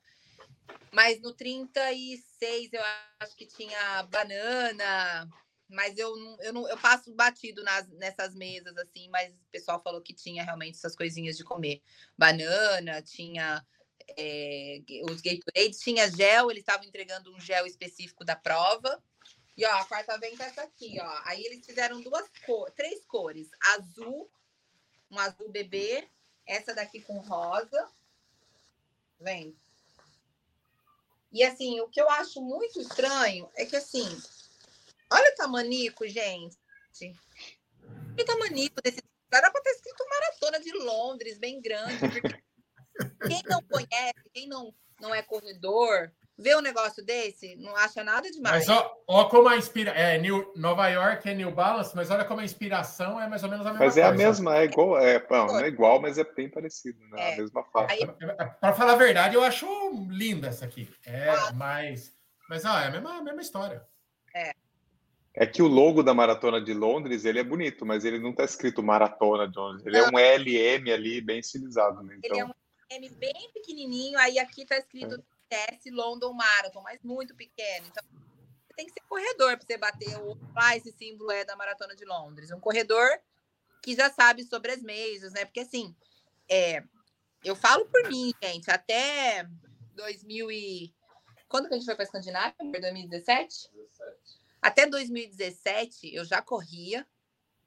[0.92, 2.82] Mas no 36 eu
[3.20, 5.28] acho que tinha banana,
[5.68, 10.02] mas eu eu não eu passo batido nas, nessas mesas assim, mas o pessoal falou
[10.02, 11.82] que tinha realmente essas coisinhas de comer.
[12.16, 13.64] Banana, tinha
[14.16, 19.02] é, os Gatorades, tinha gel, eles estavam entregando um gel específico da prova.
[19.56, 21.20] E ó, a quarta venta é essa aqui, ó.
[21.24, 22.28] Aí eles fizeram duas
[22.74, 24.30] três cores, azul,
[25.10, 26.08] um azul bebê,
[26.46, 27.88] essa daqui com rosa.
[29.20, 29.56] Vem.
[31.32, 34.06] E assim, o que eu acho muito estranho é que assim,
[35.10, 36.58] olha o tamanico, gente.
[37.82, 39.02] Olha o tamanico desse.
[39.32, 42.20] Era para ter escrito maratona de Londres, bem grande.
[43.26, 48.30] quem não conhece, quem não, não é corredor, vê um negócio desse, não acha nada
[48.30, 48.66] demais.
[48.66, 52.24] Mas ó, ó como a inspira é New, Nova York é New Balance, mas olha
[52.24, 54.10] como a inspiração é mais ou menos a mesma mas coisa.
[54.10, 56.98] Mas é a mesma, é igual, é, não, não é igual, mas é bem parecido,
[57.10, 57.30] né?
[57.30, 57.34] É.
[57.34, 57.94] A mesma faixa.
[57.94, 58.06] Aí...
[58.60, 59.66] Para falar a verdade, eu acho
[60.08, 60.88] linda essa aqui.
[61.06, 61.52] É, ah.
[61.54, 62.12] mas
[62.52, 63.82] mas ó, é a mesma, a mesma história.
[64.34, 64.52] É.
[65.34, 68.44] É que o logo da Maratona de Londres, ele é bonito, mas ele não está
[68.44, 69.86] escrito Maratona de Londres.
[69.86, 70.08] Ele não.
[70.08, 72.02] é um LM ali, bem estilizado.
[72.02, 72.16] Né?
[72.18, 72.36] Então...
[72.36, 72.52] Ele é um
[72.90, 77.86] M bem pequenininho, aí aqui está escrito TS London Marathon, mas muito pequeno.
[77.86, 78.02] Então,
[78.66, 80.38] você tem que ser corredor para você bater o.
[80.56, 82.50] Ah, esse símbolo é da Maratona de Londres.
[82.50, 83.06] Um corredor
[83.82, 85.44] que já sabe sobre as mesas, né?
[85.44, 85.94] Porque assim,
[86.48, 86.82] é,
[87.44, 89.46] eu falo por mim, gente, até
[89.94, 90.94] 2000 e...
[91.48, 92.54] Quando que a gente foi para a Escandinávia?
[92.58, 93.70] 2017?
[93.74, 94.42] 17.
[94.62, 97.06] Até 2017 eu já corria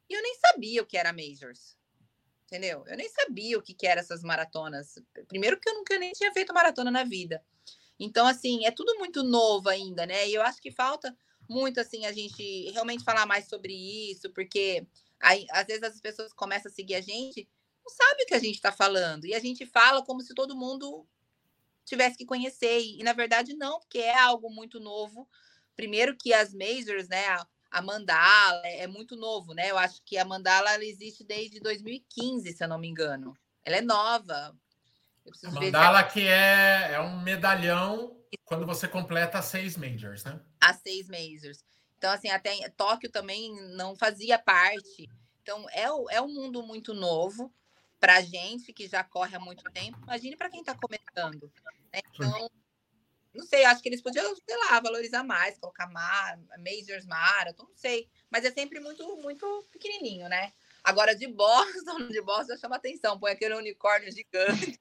[0.10, 1.78] e eu nem sabia o que era majors.
[2.46, 2.84] Entendeu?
[2.88, 4.96] Eu nem sabia o que, que eram essas maratonas.
[5.28, 7.44] Primeiro que eu nunca nem tinha feito maratona na vida.
[8.00, 10.28] Então, assim, é tudo muito novo ainda, né?
[10.28, 11.16] E eu acho que falta
[11.50, 13.74] muito, assim, a gente realmente falar mais sobre
[14.12, 14.86] isso, porque
[15.20, 17.48] aí, às vezes as pessoas começam a seguir a gente,
[17.86, 19.26] não sabe o que a gente está falando.
[19.26, 21.08] E a gente fala como se todo mundo
[21.86, 22.82] tivesse que conhecer.
[22.82, 25.30] E, na verdade, não, porque é algo muito novo.
[25.76, 27.26] Primeiro que as majors, né?
[27.76, 29.70] A mandala é, é muito novo, né?
[29.70, 33.38] Eu acho que a mandala ela existe desde 2015, se eu não me engano.
[33.66, 34.56] Ela é nova.
[35.44, 38.16] Mandala que é, é um medalhão
[38.46, 40.40] quando você completa seis majors, né?
[40.62, 41.66] As seis majors.
[41.98, 45.10] Então, assim, até Tóquio também não fazia parte.
[45.42, 45.84] Então, é,
[46.16, 47.54] é um mundo muito novo
[48.00, 50.00] para gente que já corre há muito tempo.
[50.04, 51.52] Imagine para quem está começando.
[51.92, 52.00] Né?
[52.14, 52.50] Então,
[53.36, 57.76] não sei, acho que eles podiam, sei lá, valorizar mais, colocar mar, majors marathon, não
[57.76, 58.08] sei.
[58.30, 60.54] Mas é sempre muito, muito pequenininho, né?
[60.84, 63.20] Agora, de Boston, de Boston chama atenção.
[63.20, 64.80] Põe aquele unicórnio gigante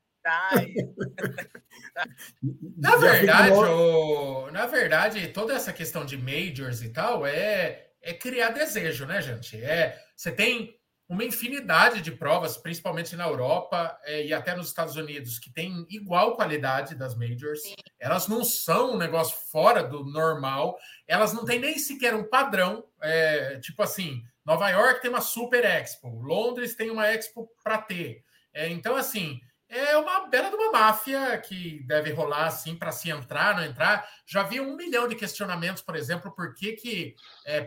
[2.78, 8.48] na verdade, o, na verdade, toda essa questão de majors e tal é, é criar
[8.50, 9.62] desejo, né, gente?
[9.62, 10.78] É, você tem
[11.09, 15.86] uma infinidade de provas, principalmente na Europa é, e até nos Estados Unidos, que tem
[15.90, 17.62] igual qualidade das majors.
[17.62, 17.74] Sim.
[18.00, 20.78] Elas não são um negócio fora do normal.
[21.07, 22.84] Elas não têm nem sequer um padrão.
[23.02, 28.24] É, tipo assim, Nova York tem uma super expo, Londres tem uma expo para ter.
[28.52, 33.11] É, então, assim, é uma bela de uma máfia que deve rolar assim para se
[33.11, 34.09] entrar, não entrar.
[34.24, 37.16] Já vi um milhão de questionamentos, por exemplo, por que, que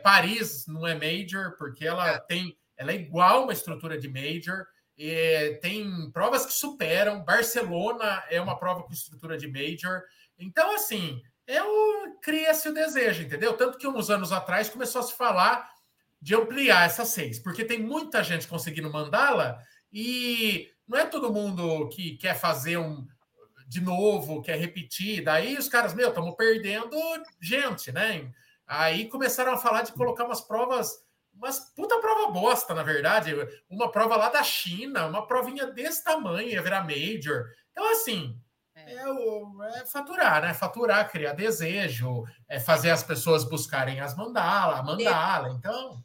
[0.03, 2.19] Paris não é major, porque ela é.
[2.19, 4.65] tem, ela é igual uma estrutura de major.
[5.61, 7.23] Tem provas que superam.
[7.23, 10.03] Barcelona é uma prova com estrutura de major.
[10.37, 11.59] Então, assim, é
[12.21, 13.53] cria-se o desejo, entendeu?
[13.55, 15.69] Tanto que uns anos atrás começou a se falar
[16.21, 19.59] de ampliar essas seis, porque tem muita gente conseguindo mandá-la
[19.93, 23.05] e não é todo mundo que quer fazer um
[23.67, 25.23] de novo, quer repetir.
[25.23, 26.97] Daí os caras, meu, estamos perdendo
[27.39, 28.31] gente, né?
[28.65, 30.91] Aí começaram a falar de colocar umas provas,
[31.37, 33.33] umas puta prova bosta, na verdade.
[33.69, 37.45] Uma prova lá da China, uma provinha desse tamanho, ia virar major.
[37.71, 38.39] Então, assim,
[38.75, 40.53] é, é, é faturar, né?
[40.53, 45.49] Faturar, criar desejo, é fazer as pessoas buscarem as mandala, mandala.
[45.49, 46.03] Então.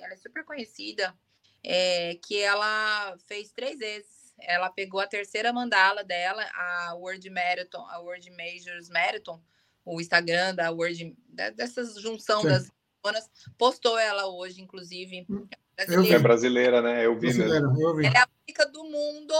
[0.00, 1.14] Ela é super conhecida
[1.62, 4.34] é, que ela fez três vezes.
[4.40, 9.40] Ela pegou a terceira mandala dela, a World Marathon, a World Majors Marathon,
[9.84, 12.48] o Instagram da World, dessas junção Sim.
[12.48, 12.73] das
[13.04, 13.28] zonas,
[13.58, 15.26] postou ela hoje, inclusive.
[15.28, 15.46] Hum,
[15.76, 16.16] brasileira.
[16.16, 17.06] É brasileira, né?
[17.06, 17.80] Eu vi mesmo.
[17.80, 18.06] Eu vi.
[18.06, 19.34] Ela é a única do mundo,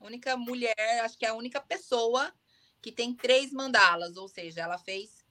[0.00, 2.32] única mulher, acho que é a única pessoa
[2.80, 5.24] que tem três mandalas, ou seja, ela fez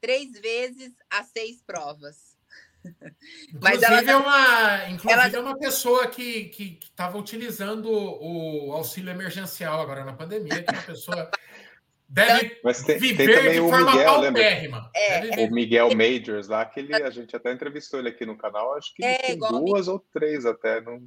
[0.00, 2.36] três vezes as seis provas.
[3.60, 5.36] Mas inclusive, ela, é uma, inclusive ela...
[5.36, 10.82] é uma pessoa que estava utilizando o auxílio emergencial agora na pandemia, que é uma
[10.82, 11.30] pessoa
[12.12, 14.90] deve Mas tem, viver tem também de o forma Miguel, paupérrima.
[14.94, 18.74] É, o Miguel Majors lá, que ele, a gente até entrevistou ele aqui no canal,
[18.74, 20.80] acho que é, tem duas ou três até.
[20.80, 21.00] Não...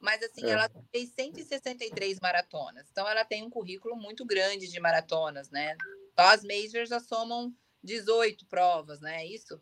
[0.00, 0.50] Mas assim, é.
[0.50, 2.88] ela fez 163 maratonas.
[2.90, 5.76] Então ela tem um currículo muito grande de maratonas, né?
[6.16, 7.52] As Majors já somam
[7.82, 9.22] 18 provas, né?
[9.22, 9.60] É isso?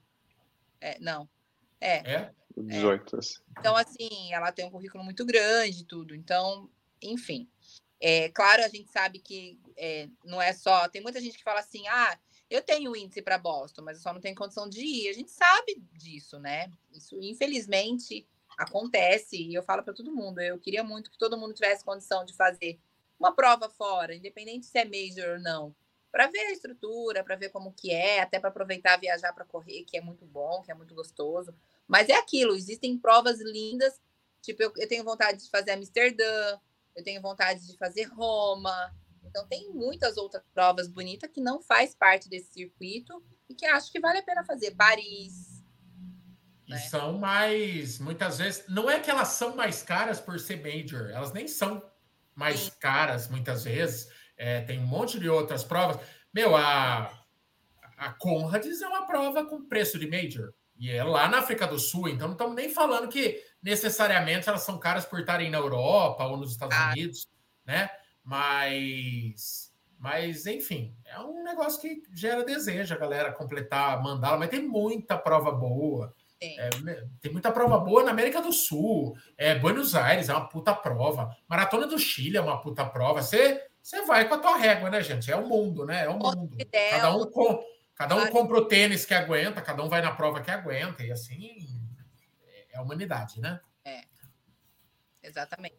[0.80, 1.28] É, não.
[1.80, 2.14] É.
[2.14, 2.30] É?
[2.56, 3.16] 18.
[3.16, 3.20] É.
[3.58, 6.14] Então, assim, ela tem um currículo muito grande tudo.
[6.14, 6.68] Então,
[7.02, 7.48] enfim.
[8.00, 10.88] É, claro, a gente sabe que é, não é só.
[10.88, 14.12] Tem muita gente que fala assim: ah, eu tenho índice para Boston, mas eu só
[14.12, 15.08] não tenho condição de ir.
[15.08, 16.70] A gente sabe disso, né?
[16.92, 18.26] Isso, infelizmente,
[18.58, 22.24] acontece, e eu falo para todo mundo, eu queria muito que todo mundo tivesse condição
[22.24, 22.78] de fazer
[23.18, 25.74] uma prova fora, independente se é major ou não,
[26.10, 29.84] para ver a estrutura, para ver como que é, até para aproveitar viajar para correr,
[29.84, 31.54] que é muito bom, que é muito gostoso.
[31.86, 34.00] Mas é aquilo, existem provas lindas,
[34.42, 36.58] tipo, eu, eu tenho vontade de fazer Amsterdã,
[37.00, 38.94] eu tenho vontade de fazer Roma,
[39.24, 43.90] então tem muitas outras provas bonitas que não faz parte desse circuito e que acho
[43.90, 44.72] que vale a pena fazer.
[44.72, 45.64] Paris.
[46.66, 46.78] E né?
[46.78, 51.32] são mais, muitas vezes, não é que elas são mais caras por ser major, elas
[51.32, 51.82] nem são
[52.34, 52.72] mais Sim.
[52.80, 54.08] caras muitas vezes.
[54.36, 56.00] É, tem um monte de outras provas.
[56.32, 57.12] Meu, a,
[57.96, 60.54] a Conrads é uma prova com preço de major.
[60.78, 64.62] E é lá na África do Sul, então não estamos nem falando que necessariamente elas
[64.62, 66.90] são caras por estarem na Europa ou nos Estados ah.
[66.90, 67.28] Unidos,
[67.64, 67.90] né?
[68.24, 74.66] Mas, mas enfim, é um negócio que gera desejo a galera completar, mandá-la, mas tem
[74.66, 76.14] muita prova boa.
[76.42, 76.70] É,
[77.20, 79.14] tem muita prova boa na América do Sul.
[79.36, 81.36] É, Buenos Aires é uma puta prova.
[81.46, 83.20] Maratona do Chile é uma puta prova.
[83.20, 85.30] Você, você vai com a tua régua, né, gente?
[85.30, 86.04] É o mundo, né?
[86.04, 86.56] É o mundo.
[86.90, 87.62] Cada um, com,
[87.94, 91.12] cada um compra o tênis que aguenta, cada um vai na prova que aguenta, e
[91.12, 91.79] assim
[92.72, 93.60] é a humanidade, né?
[93.84, 94.04] É.
[95.22, 95.76] Exatamente.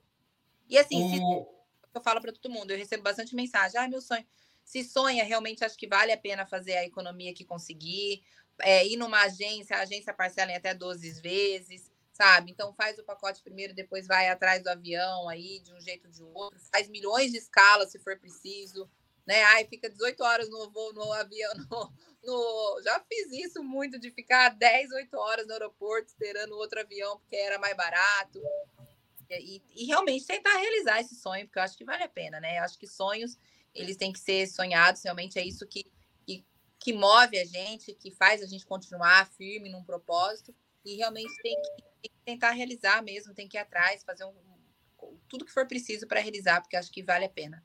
[0.70, 1.46] E assim, o...
[1.86, 3.80] se eu falo para todo mundo, eu recebo bastante mensagem.
[3.80, 4.26] Ah, meu sonho.
[4.64, 8.24] Se sonha, realmente acho que vale a pena fazer a economia que conseguir
[8.60, 12.52] é, ir numa agência, a agência parcela em até 12 vezes, sabe?
[12.52, 16.12] Então faz o pacote primeiro, depois vai atrás do avião aí, de um jeito ou
[16.12, 18.90] de outro, faz milhões de escalas se for preciso,
[19.26, 19.44] né?
[19.44, 21.94] Ai, fica 18 horas no voo, no avião, no,
[22.24, 22.82] no...
[22.84, 27.36] já fiz isso muito, de ficar 10, 8 horas no aeroporto esperando outro avião, porque
[27.36, 28.42] era mais barato.
[29.30, 32.60] E, e, realmente tentar realizar esse sonho, porque eu acho que vale a pena, né?
[32.60, 33.38] Eu acho que sonhos,
[33.74, 35.90] eles têm que ser sonhados, realmente é isso que
[36.82, 40.54] que move a gente, que faz a gente continuar firme num propósito
[40.84, 44.34] e realmente tem que, tem que tentar realizar mesmo, tem que ir atrás, fazer um,
[45.30, 47.64] tudo que for preciso para realizar, porque acho que vale a pena.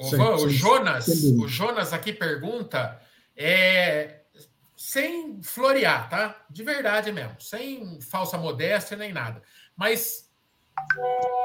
[0.00, 3.00] Sim, o Jonas, o Jonas aqui pergunta,
[3.36, 4.20] é,
[4.76, 6.44] sem florear, tá?
[6.48, 9.42] De verdade mesmo, sem falsa modéstia nem nada.
[9.76, 10.30] Mas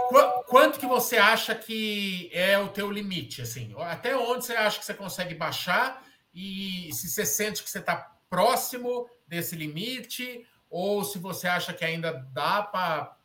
[0.09, 3.73] qu quanto que você acha que é o teu limite, assim?
[3.79, 8.15] Até onde você acha que você consegue baixar e se você sente que você está
[8.29, 13.17] próximo desse limite ou se você acha que ainda dá para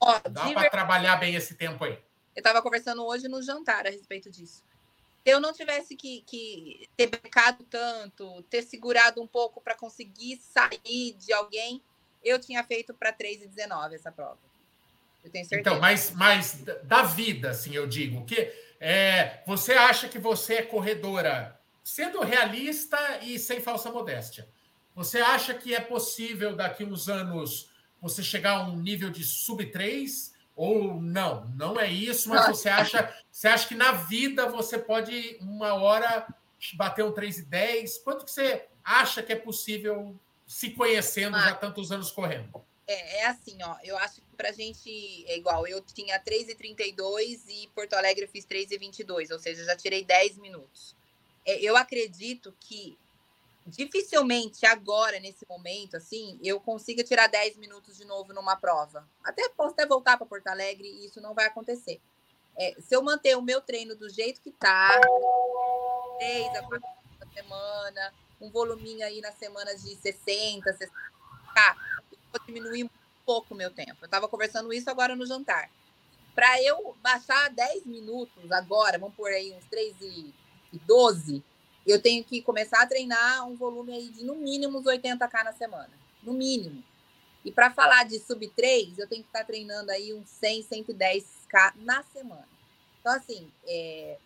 [0.60, 0.70] ver...
[0.70, 1.98] trabalhar bem esse tempo aí.
[2.34, 4.62] Eu estava conversando hoje no jantar a respeito disso.
[5.28, 11.14] Eu não tivesse que, que ter becado tanto, ter segurado um pouco para conseguir sair
[11.18, 11.82] de alguém,
[12.24, 14.38] eu tinha feito para 3,19 essa prova.
[15.22, 15.60] Eu tenho certeza.
[15.60, 18.50] Então, mas, mas da vida, assim, eu digo, que
[18.80, 24.48] é, você acha que você é corredora sendo realista e sem falsa modéstia,
[24.94, 27.70] você acha que é possível daqui uns anos
[28.00, 31.48] você chegar a um nível de sub 3 ou não?
[31.54, 36.26] Não é isso, mas você acha, você acha que na vida você pode uma hora
[36.74, 37.98] bater um 3 e 10?
[37.98, 42.61] Quanto que você acha que é possível se conhecendo ah, já tantos anos correndo?
[42.88, 47.68] É, é assim, ó, eu acho que pra gente é igual, eu tinha 3,32 e
[47.68, 50.96] Porto Alegre eu fiz 3,22, ou seja, já tirei 10 minutos.
[51.46, 52.98] É, eu acredito que
[53.68, 59.06] dificilmente agora, nesse momento, assim, eu consiga tirar 10 minutos de novo numa prova.
[59.22, 62.00] Até posso até voltar para Porto Alegre e isso não vai acontecer.
[62.56, 65.00] É, se eu manter o meu treino do jeito que tá,
[66.18, 66.98] três a quatro
[67.32, 70.92] semana, um voluminho aí na semana de 60, 60,
[71.54, 71.76] tá,
[72.10, 72.90] eu vou diminuir um
[73.24, 73.96] pouco o meu tempo.
[74.00, 75.70] Eu estava conversando isso agora no jantar.
[76.34, 80.34] Para eu baixar 10 minutos agora, vamos por aí uns 3 e
[80.86, 81.42] 12,
[81.91, 85.53] eu tenho que começar a treinar um volume aí de no mínimo uns 80k na
[85.53, 85.91] semana.
[86.22, 86.84] No mínimo.
[87.45, 90.64] E para falar de sub 3, eu tenho que estar tá treinando aí uns 100,
[90.64, 92.49] 110k na semana.
[93.01, 94.18] Então, assim, é,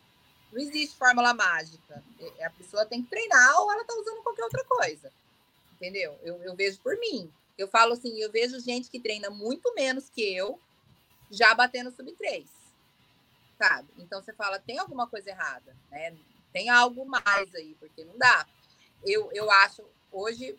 [0.51, 2.03] não existe fórmula mágica.
[2.39, 5.13] É, a pessoa tem que treinar ou ela está usando qualquer outra coisa.
[5.75, 6.19] Entendeu?
[6.23, 7.31] Eu, eu vejo por mim.
[7.57, 10.59] Eu falo assim, eu vejo gente que treina muito menos que eu,
[11.31, 12.45] já batendo sub 3.
[13.57, 13.89] Sabe?
[13.99, 16.17] Então você fala, tem alguma coisa errada, né?
[16.53, 18.46] Tem algo mais aí, porque não dá.
[19.05, 20.57] Eu, eu acho, hoje,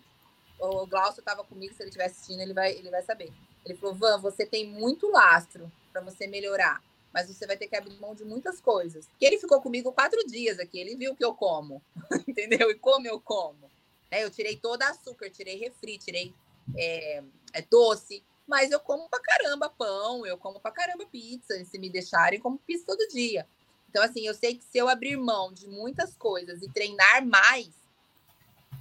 [0.59, 3.31] o Glaucio estava comigo, se ele estiver assistindo, ele vai, ele vai saber.
[3.65, 6.83] Ele falou, Van, você tem muito lastro para você melhorar,
[7.13, 9.07] mas você vai ter que abrir mão de muitas coisas.
[9.07, 11.81] Porque ele ficou comigo quatro dias aqui, ele viu que eu como,
[12.27, 12.69] entendeu?
[12.69, 13.71] E como eu como.
[14.11, 16.33] É, eu tirei todo açúcar, tirei refri, tirei
[16.75, 17.23] é,
[17.53, 21.89] é, doce, mas eu como pra caramba pão, eu como pra caramba pizza, se me
[21.89, 23.47] deixarem, como pizza todo dia.
[23.93, 27.69] Então, assim, eu sei que se eu abrir mão de muitas coisas e treinar mais,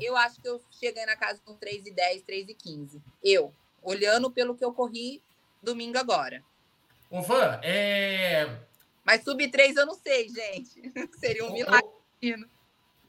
[0.00, 3.02] eu acho que eu cheguei na casa com 3 e 10, 3 e 15.
[3.22, 3.52] Eu,
[3.82, 5.22] olhando pelo que eu corri
[5.62, 6.42] domingo agora.
[7.10, 8.58] Ô, Van, é...
[9.04, 10.80] Mas sub 3 eu não sei, gente.
[11.20, 11.90] Seria um milagre.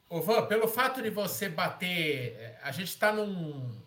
[0.09, 2.35] Ô, Van, pelo fato de você bater...
[2.37, 3.81] É, a gente está num...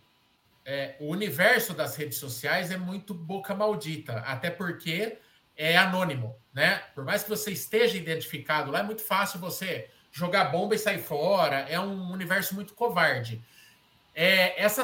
[0.65, 5.19] É, o universo das redes sociais é muito boca maldita, até porque
[5.57, 6.83] é anônimo, né?
[6.95, 11.03] Por mais que você esteja identificado lá, é muito fácil você jogar bomba e sair
[11.03, 11.61] fora.
[11.69, 13.43] É um universo muito covarde.
[14.15, 14.83] É, essa,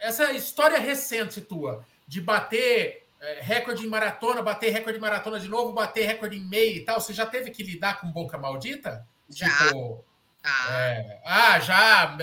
[0.00, 5.48] essa história recente tua de bater é, recorde em maratona, bater recorde em maratona de
[5.48, 9.06] novo, bater recorde em meia e tal, você já teve que lidar com boca maldita?
[9.28, 9.48] Já.
[9.48, 10.04] Tipo,
[10.42, 10.66] ah.
[10.72, 12.16] É, ah, já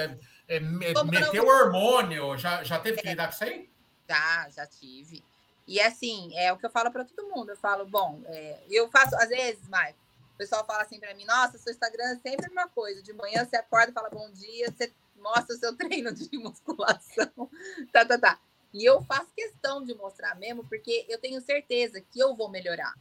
[0.47, 3.69] é, meteu hormônio, já, já teve que lidar com isso aí?
[4.07, 5.23] Já, já tive.
[5.67, 7.49] E assim, é o que eu falo para todo mundo.
[7.49, 10.05] Eu falo, bom, é, eu faço, às vezes, Maicon,
[10.35, 13.01] o pessoal fala assim para mim: nossa, seu Instagram é sempre a mesma coisa.
[13.01, 17.49] De manhã você acorda, fala bom dia, você mostra o seu treino de musculação,
[17.91, 18.39] tá, tá, tá.
[18.73, 22.93] E eu faço questão de mostrar mesmo, porque eu tenho certeza que eu vou melhorar.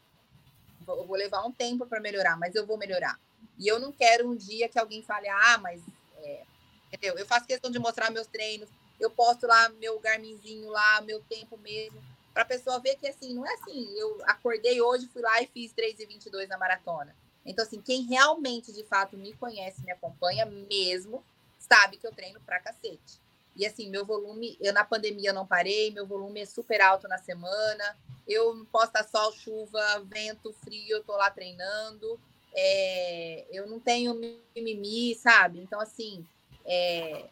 [0.86, 3.18] Eu vou levar um tempo para melhorar, mas eu vou melhorar.
[3.58, 5.82] E eu não quero um dia que alguém fale, ah, mas.
[6.18, 6.44] É,
[6.92, 7.18] entendeu?
[7.18, 8.68] Eu faço questão de mostrar meus treinos,
[9.00, 12.00] eu posto lá meu Garminzinho lá, meu tempo mesmo,
[12.34, 15.46] para a pessoa ver que assim, não é assim, eu acordei hoje, fui lá e
[15.46, 17.14] fiz 3,22 na maratona.
[17.46, 21.24] Então, assim, quem realmente de fato me conhece, me acompanha mesmo,
[21.58, 23.22] sabe que eu treino pra cacete.
[23.56, 27.18] E assim, meu volume, eu na pandemia não parei, meu volume é super alto na
[27.18, 27.96] semana.
[28.26, 32.18] Eu posta sol, chuva, vento, frio, eu tô lá treinando.
[32.52, 34.14] É, eu não tenho
[34.56, 35.60] mimimi, sabe?
[35.60, 36.26] Então, assim,
[36.64, 37.28] é,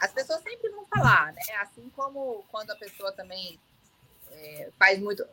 [0.00, 1.42] as pessoas sempre vão falar, né?
[1.60, 3.60] Assim como quando a pessoa também
[4.30, 5.26] é, faz muito.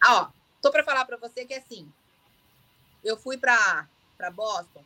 [0.00, 0.30] Ah, ó,
[0.62, 1.90] tô para falar para você que assim,
[3.02, 3.86] eu fui para
[4.32, 4.84] Boston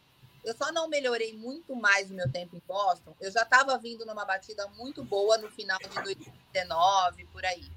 [0.49, 3.15] eu só não melhorei muito mais o meu tempo em Boston.
[3.21, 7.71] Eu já estava vindo numa batida muito boa no final de 2019, por aí.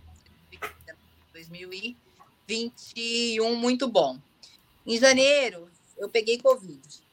[1.34, 4.18] 2021, muito bom.
[4.86, 7.04] Em janeiro, eu peguei Covid,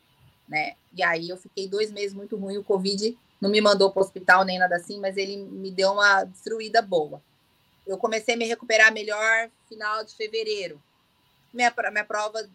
[0.48, 0.76] né?
[0.92, 2.58] E aí eu fiquei dois meses muito ruim.
[2.58, 5.90] O Covid não me mandou para o hospital nem nada assim, mas ele me deu
[5.92, 7.20] uma destruída boa.
[7.88, 10.80] Eu comecei a me recuperar melhor final de fevereiro.
[11.52, 12.48] Minha, minha prova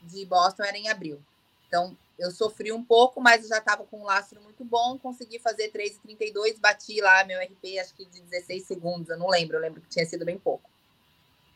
[0.00, 1.22] de Boston era em abril.
[1.68, 5.38] Então, eu sofri um pouco, mas eu já estava com um lastro muito bom, consegui
[5.38, 9.60] fazer 3,32, bati lá meu RP, acho que de 16 segundos, eu não lembro, eu
[9.60, 10.70] lembro que tinha sido bem pouco.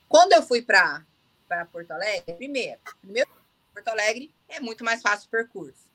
[0.09, 1.05] Quando eu fui para
[1.73, 3.31] Porto Alegre, primeiro, primeiro,
[3.73, 5.87] Porto Alegre é muito mais fácil o percurso.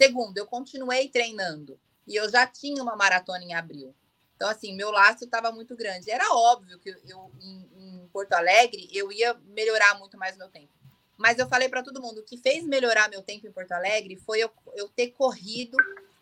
[0.00, 3.94] Segundo, eu continuei treinando e eu já tinha uma maratona em abril.
[4.36, 6.10] Então, assim, meu lastro estava muito grande.
[6.10, 10.72] Era óbvio que eu, em, em Porto Alegre, eu ia melhorar muito mais meu tempo.
[11.16, 14.16] Mas eu falei para todo mundo, o que fez melhorar meu tempo em Porto Alegre
[14.16, 15.76] foi eu, eu ter corrido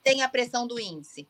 [0.04, 1.26] sem a pressão do índice.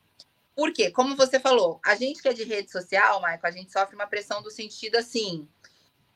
[0.55, 0.91] Por quê?
[0.91, 4.07] Como você falou, a gente que é de rede social, Michael, a gente sofre uma
[4.07, 5.49] pressão do sentido assim,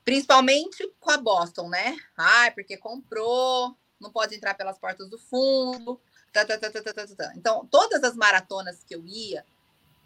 [0.05, 1.97] principalmente com a Boston, né?
[2.17, 6.01] Ah, porque comprou, não pode entrar pelas portas do fundo.
[6.33, 7.33] Tá, tá, tá, tá, tá, tá, tá.
[7.35, 9.45] Então, todas as maratonas que eu ia,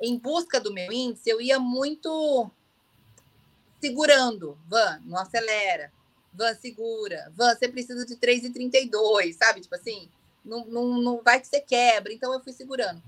[0.01, 2.51] em busca do meu índice, eu ia muito
[3.81, 4.59] segurando.
[4.67, 5.93] Van, não acelera.
[6.33, 7.33] Van, segura.
[7.37, 9.61] Van, você precisa de 3,32, sabe?
[9.61, 10.09] Tipo assim,
[10.45, 12.13] não, não, não vai que você quebra.
[12.13, 13.03] Então eu fui segurando.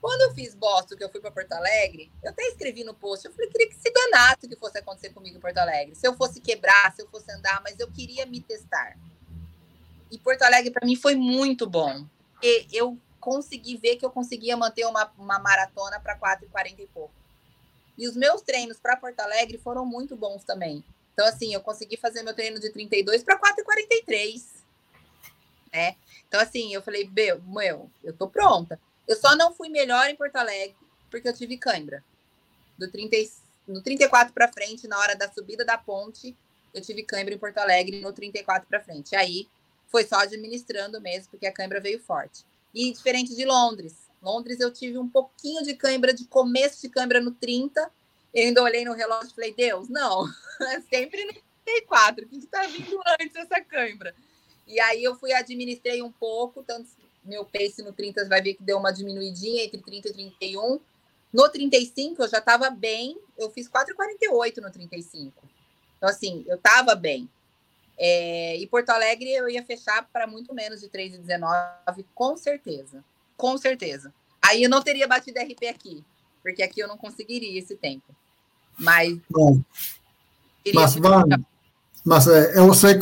[0.00, 3.24] Quando eu fiz Boston, que eu fui para Porto Alegre, eu até escrevi no post,
[3.24, 5.94] eu falei, queria que se danasse o que fosse acontecer comigo em Porto Alegre.
[5.94, 8.98] Se eu fosse quebrar, se eu fosse andar, mas eu queria me testar.
[10.10, 12.06] E Porto Alegre, para mim, foi muito bom.
[12.32, 17.14] Porque eu consegui ver que eu conseguia manter uma, uma maratona para 4,40 e pouco.
[17.96, 20.84] E os meus treinos para Porto Alegre foram muito bons também.
[21.14, 24.44] Então, assim, eu consegui fazer meu treino de 32 para 4,43.
[25.72, 25.96] Né?
[26.28, 28.78] Então, assim, eu falei, meu, meu, eu tô pronta.
[29.08, 30.76] Eu só não fui melhor em Porto Alegre
[31.10, 32.04] porque eu tive cãibra.
[32.76, 33.16] Do 30,
[33.66, 36.36] no 34 para frente, na hora da subida da ponte,
[36.74, 39.16] eu tive cãibra em Porto Alegre no 34 para frente.
[39.16, 39.48] Aí
[39.88, 42.44] foi só administrando mesmo, porque a cãibra veio forte.
[42.74, 44.04] E diferente de Londres.
[44.20, 47.90] Londres eu tive um pouquinho de cãibra, de começo de cãibra no 30,
[48.34, 50.26] eu ainda olhei no relógio e falei, Deus, não,
[50.60, 51.32] é sempre no
[51.64, 54.14] 34, o que está vindo antes essa cãibra?
[54.66, 56.88] E aí eu fui, administrei um pouco, tanto
[57.24, 60.80] meu pace no 30 vai ver que deu uma diminuidinha entre 30 e 31.
[61.32, 65.42] No 35 eu já estava bem, eu fiz 4,48 no 35.
[65.96, 67.28] Então, assim, eu estava bem.
[67.98, 73.04] É, e Porto Alegre eu ia fechar para muito menos de 3,19, com certeza.
[73.36, 74.12] Com certeza.
[74.42, 76.04] Aí eu não teria batido RP aqui,
[76.42, 78.14] porque aqui eu não conseguiria esse tempo.
[78.78, 79.18] Mas.
[79.30, 79.60] Bom,
[80.74, 81.24] mas, van,
[82.04, 82.98] mas eh, eu, sei,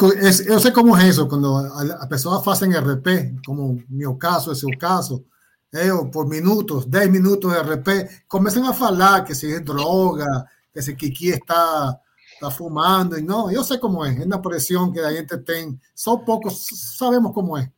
[0.46, 4.52] eu sei como é isso, quando a, a pessoa faz em RP, como meu caso,
[4.52, 5.24] é seu caso,
[5.72, 10.82] eu, por minutos, 10 minutos de RP, começam a falar que se é droga, que
[10.82, 11.98] se Kiki está
[12.42, 16.16] está fumando, não, eu sei como é, é na pressão que a gente tem, só
[16.16, 16.66] poucos
[16.98, 17.70] sabemos como é.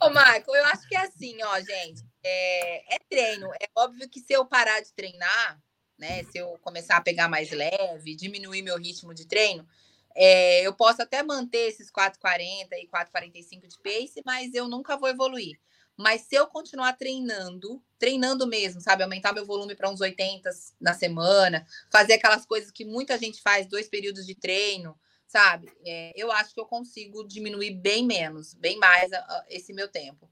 [0.00, 4.20] Ô, Marco, eu acho que é assim, ó, gente, é, é treino, é óbvio que
[4.20, 5.60] se eu parar de treinar,
[5.98, 9.66] né, se eu começar a pegar mais leve, diminuir meu ritmo de treino,
[10.14, 15.08] é, eu posso até manter esses 4,40 e 4,45 de pace, mas eu nunca vou
[15.08, 15.58] evoluir.
[16.00, 19.02] Mas se eu continuar treinando, treinando mesmo, sabe?
[19.02, 20.48] Aumentar meu volume para uns 80
[20.80, 25.70] na semana, fazer aquelas coisas que muita gente faz, dois períodos de treino, sabe?
[25.84, 29.88] É, eu acho que eu consigo diminuir bem menos, bem mais a, a, esse meu
[29.88, 30.30] tempo.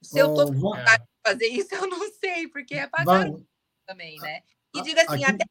[0.00, 3.28] Se eu tô com vontade de fazer isso, eu não sei, porque é pagar
[3.84, 4.40] também, né?
[4.72, 5.34] E diga assim, Aqui...
[5.34, 5.44] até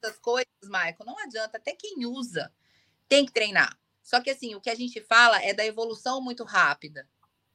[0.00, 2.52] essas coisas, Michael, não adianta, até quem usa
[3.08, 3.76] tem que treinar.
[4.00, 7.08] Só que assim, o que a gente fala é da evolução muito rápida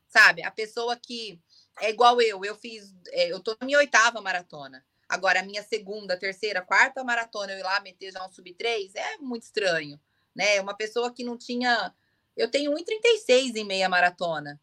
[0.10, 0.43] sabe?
[0.43, 1.39] A pessoa que
[1.80, 4.84] é igual eu, eu fiz, é, eu tô na minha oitava maratona.
[5.07, 8.93] Agora, a minha segunda, terceira, quarta maratona, eu ir lá meter já um sub 3,
[8.95, 9.99] é muito estranho,
[10.36, 10.60] né?
[10.62, 11.93] Uma pessoa que não tinha.
[12.36, 14.62] Eu tenho 1,36 em meia maratona.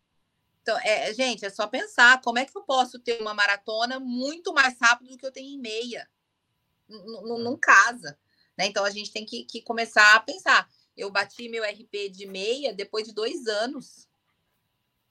[0.62, 4.52] Então, é, gente, é só pensar como é que eu posso ter uma maratona muito
[4.52, 6.08] mais rápido do que eu tenho em meia.
[6.88, 8.18] Não, não casa.
[8.56, 8.66] Né?
[8.66, 10.68] Então, a gente tem que, que começar a pensar.
[10.96, 14.08] Eu bati meu RP de meia depois de dois anos.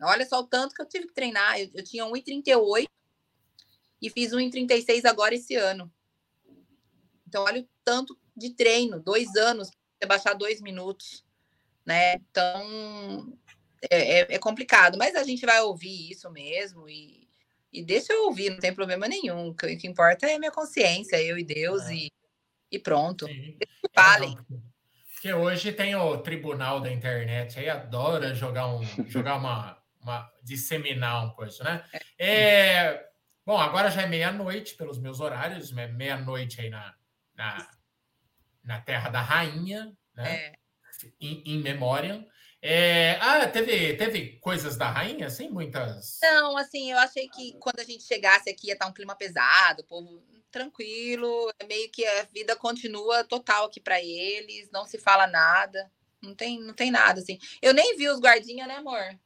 [0.01, 1.59] Olha só o tanto que eu tive que treinar.
[1.59, 2.87] Eu, eu tinha 1,38
[4.01, 5.91] e fiz 1,36 agora esse ano.
[7.27, 9.69] Então, olha o tanto de treino, dois anos,
[9.99, 11.25] para baixar dois minutos,
[11.85, 12.15] né?
[12.15, 13.37] Então,
[13.89, 17.27] é, é, é, complicado, mas a gente vai ouvir isso mesmo e,
[17.71, 19.49] e deixa eu ouvir, não tem problema nenhum.
[19.49, 21.95] O que, o que importa é a minha consciência, eu e Deus, é.
[21.95, 22.11] e,
[22.71, 23.27] e pronto.
[23.93, 24.37] Falem.
[25.13, 31.23] Porque hoje tem o tribunal da internet aí, adora jogar, um, jogar uma, uma, disseminar
[31.23, 31.85] uma coisa, né?
[32.17, 33.07] É,
[33.45, 35.87] bom, agora já é meia-noite pelos meus horários, né?
[35.87, 36.95] meia-noite aí na,
[37.35, 37.69] na,
[38.63, 40.35] na Terra da Rainha, né?
[40.35, 40.53] É.
[41.19, 42.25] Em, em memória.
[42.61, 46.17] É, ah, teve, teve coisas da rainha, assim, muitas.
[46.23, 49.83] Não, assim, eu achei que quando a gente chegasse aqui ia estar um clima pesado,
[49.83, 54.97] o povo tranquilo, é meio que a vida continua total aqui para eles, não se
[54.97, 57.37] fala nada, não tem, não tem nada assim.
[57.61, 59.19] Eu nem vi os guardinhas, né, amor?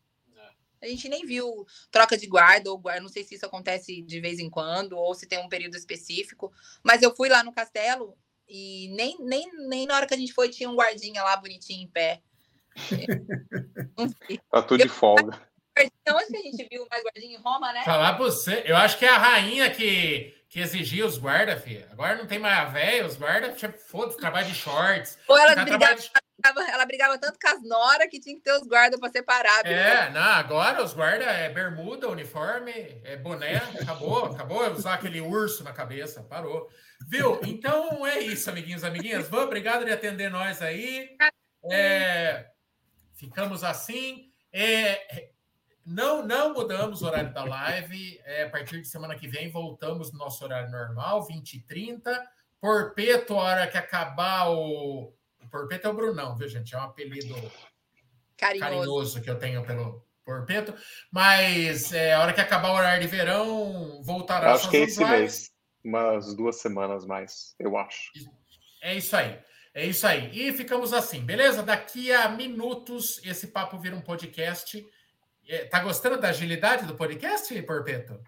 [0.82, 4.20] A gente nem viu troca de guarda, ou guarda, não sei se isso acontece de
[4.22, 6.52] vez em quando, ou se tem um período específico.
[6.84, 8.18] Mas eu fui lá no castelo
[8.48, 11.84] e nem, nem, nem na hora que a gente foi tinha um guardinha lá bonitinho
[11.84, 12.22] em pé.
[14.52, 15.50] tá tudo de folga.
[16.12, 17.84] Onde que a gente viu mais guardinha em Roma, né?
[17.84, 21.88] Falar pra você, eu acho que é a rainha que, que exigia os guarda, filha.
[21.92, 25.18] Agora não tem mais a véia, os guarda, tipo, foda-se, trabalho de shorts.
[25.28, 26.12] Ou ela brigava, de
[26.72, 29.66] ela brigava tanto com as Nora que tinha que ter os guardas para separar.
[29.66, 32.72] É, não, agora os guardas é bermuda, uniforme,
[33.04, 36.70] é boné, acabou, acabou usar aquele urso na cabeça, parou.
[37.08, 37.40] Viu?
[37.44, 39.28] Então é isso, amiguinhos, amiguinhas.
[39.28, 41.16] Vamos, obrigado de atender nós aí.
[41.72, 42.48] É,
[43.14, 44.32] ficamos assim.
[44.52, 45.30] É,
[45.86, 48.22] não, não mudamos o horário da live.
[48.24, 52.32] É, a partir de semana que vem voltamos no nosso horário normal, 20 e 30.
[52.62, 55.14] Porpeto, a hora que acabar o,
[55.50, 56.74] Porpeto é o Brunão, viu, gente?
[56.74, 57.36] É um apelido
[58.38, 60.74] carinhoso, carinhoso que eu tenho pelo Porpeto.
[61.12, 64.54] Mas é, a hora que acabar o horário de verão, voltará.
[64.54, 65.52] Acho que é esse mês.
[65.84, 68.12] Umas duas semanas mais, eu acho.
[68.82, 69.40] É isso aí.
[69.74, 70.30] É isso aí.
[70.34, 71.64] E ficamos assim, beleza?
[71.64, 74.86] Daqui a minutos esse papo vira um podcast.
[75.48, 78.20] É, tá gostando da agilidade do podcast, Porpeto?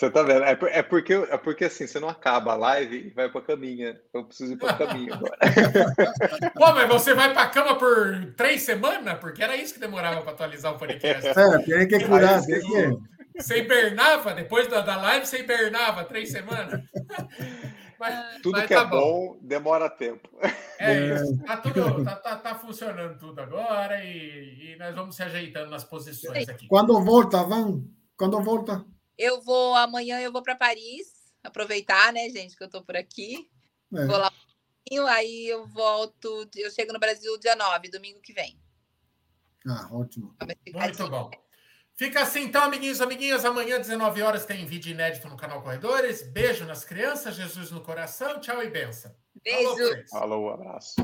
[0.00, 0.44] Você tá vendo?
[0.44, 4.00] É, é, porque, é porque assim, você não acaba a live e vai pra caminha.
[4.14, 5.36] Eu preciso ir pra caminho agora.
[6.56, 9.18] Pô, mas você vai pra cama por três semanas?
[9.18, 11.28] Porque era isso que demorava pra atualizar o podcast.
[11.28, 12.40] É, tem que curar.
[12.46, 12.98] Tem que...
[13.36, 14.32] Você hibernava?
[14.32, 16.80] Depois da, da live, você hibernava três semanas?
[18.00, 18.98] Mas, tudo mas que é tá é bom.
[18.98, 20.26] bom demora tempo.
[20.78, 21.14] É, é.
[21.16, 21.44] isso.
[21.44, 25.84] Tá, tudo, tá, tá, tá, funcionando tudo agora e, e, nós vamos se ajeitando nas
[25.84, 26.66] posições aqui.
[26.66, 27.84] Quando volta, vamos?
[28.16, 28.82] Quando volta?
[29.20, 33.50] Eu vou amanhã, eu vou para Paris, aproveitar, né, gente, que eu tô por aqui.
[33.94, 34.06] É.
[34.06, 38.32] Vou lá um pouquinho, aí eu volto, eu chego no Brasil dia 9, domingo que
[38.32, 38.58] vem.
[39.68, 40.34] Ah, ótimo.
[40.72, 41.30] Muito bom.
[41.94, 43.44] Fica assim, então, amiguinhos, amiguinhas.
[43.44, 46.22] Amanhã, 19 horas, tem vídeo inédito no canal Corredores.
[46.22, 48.40] Beijo nas crianças, Jesus no coração.
[48.40, 49.14] Tchau e benção.
[49.44, 50.08] Beijo.
[50.08, 50.94] Falou, abraço.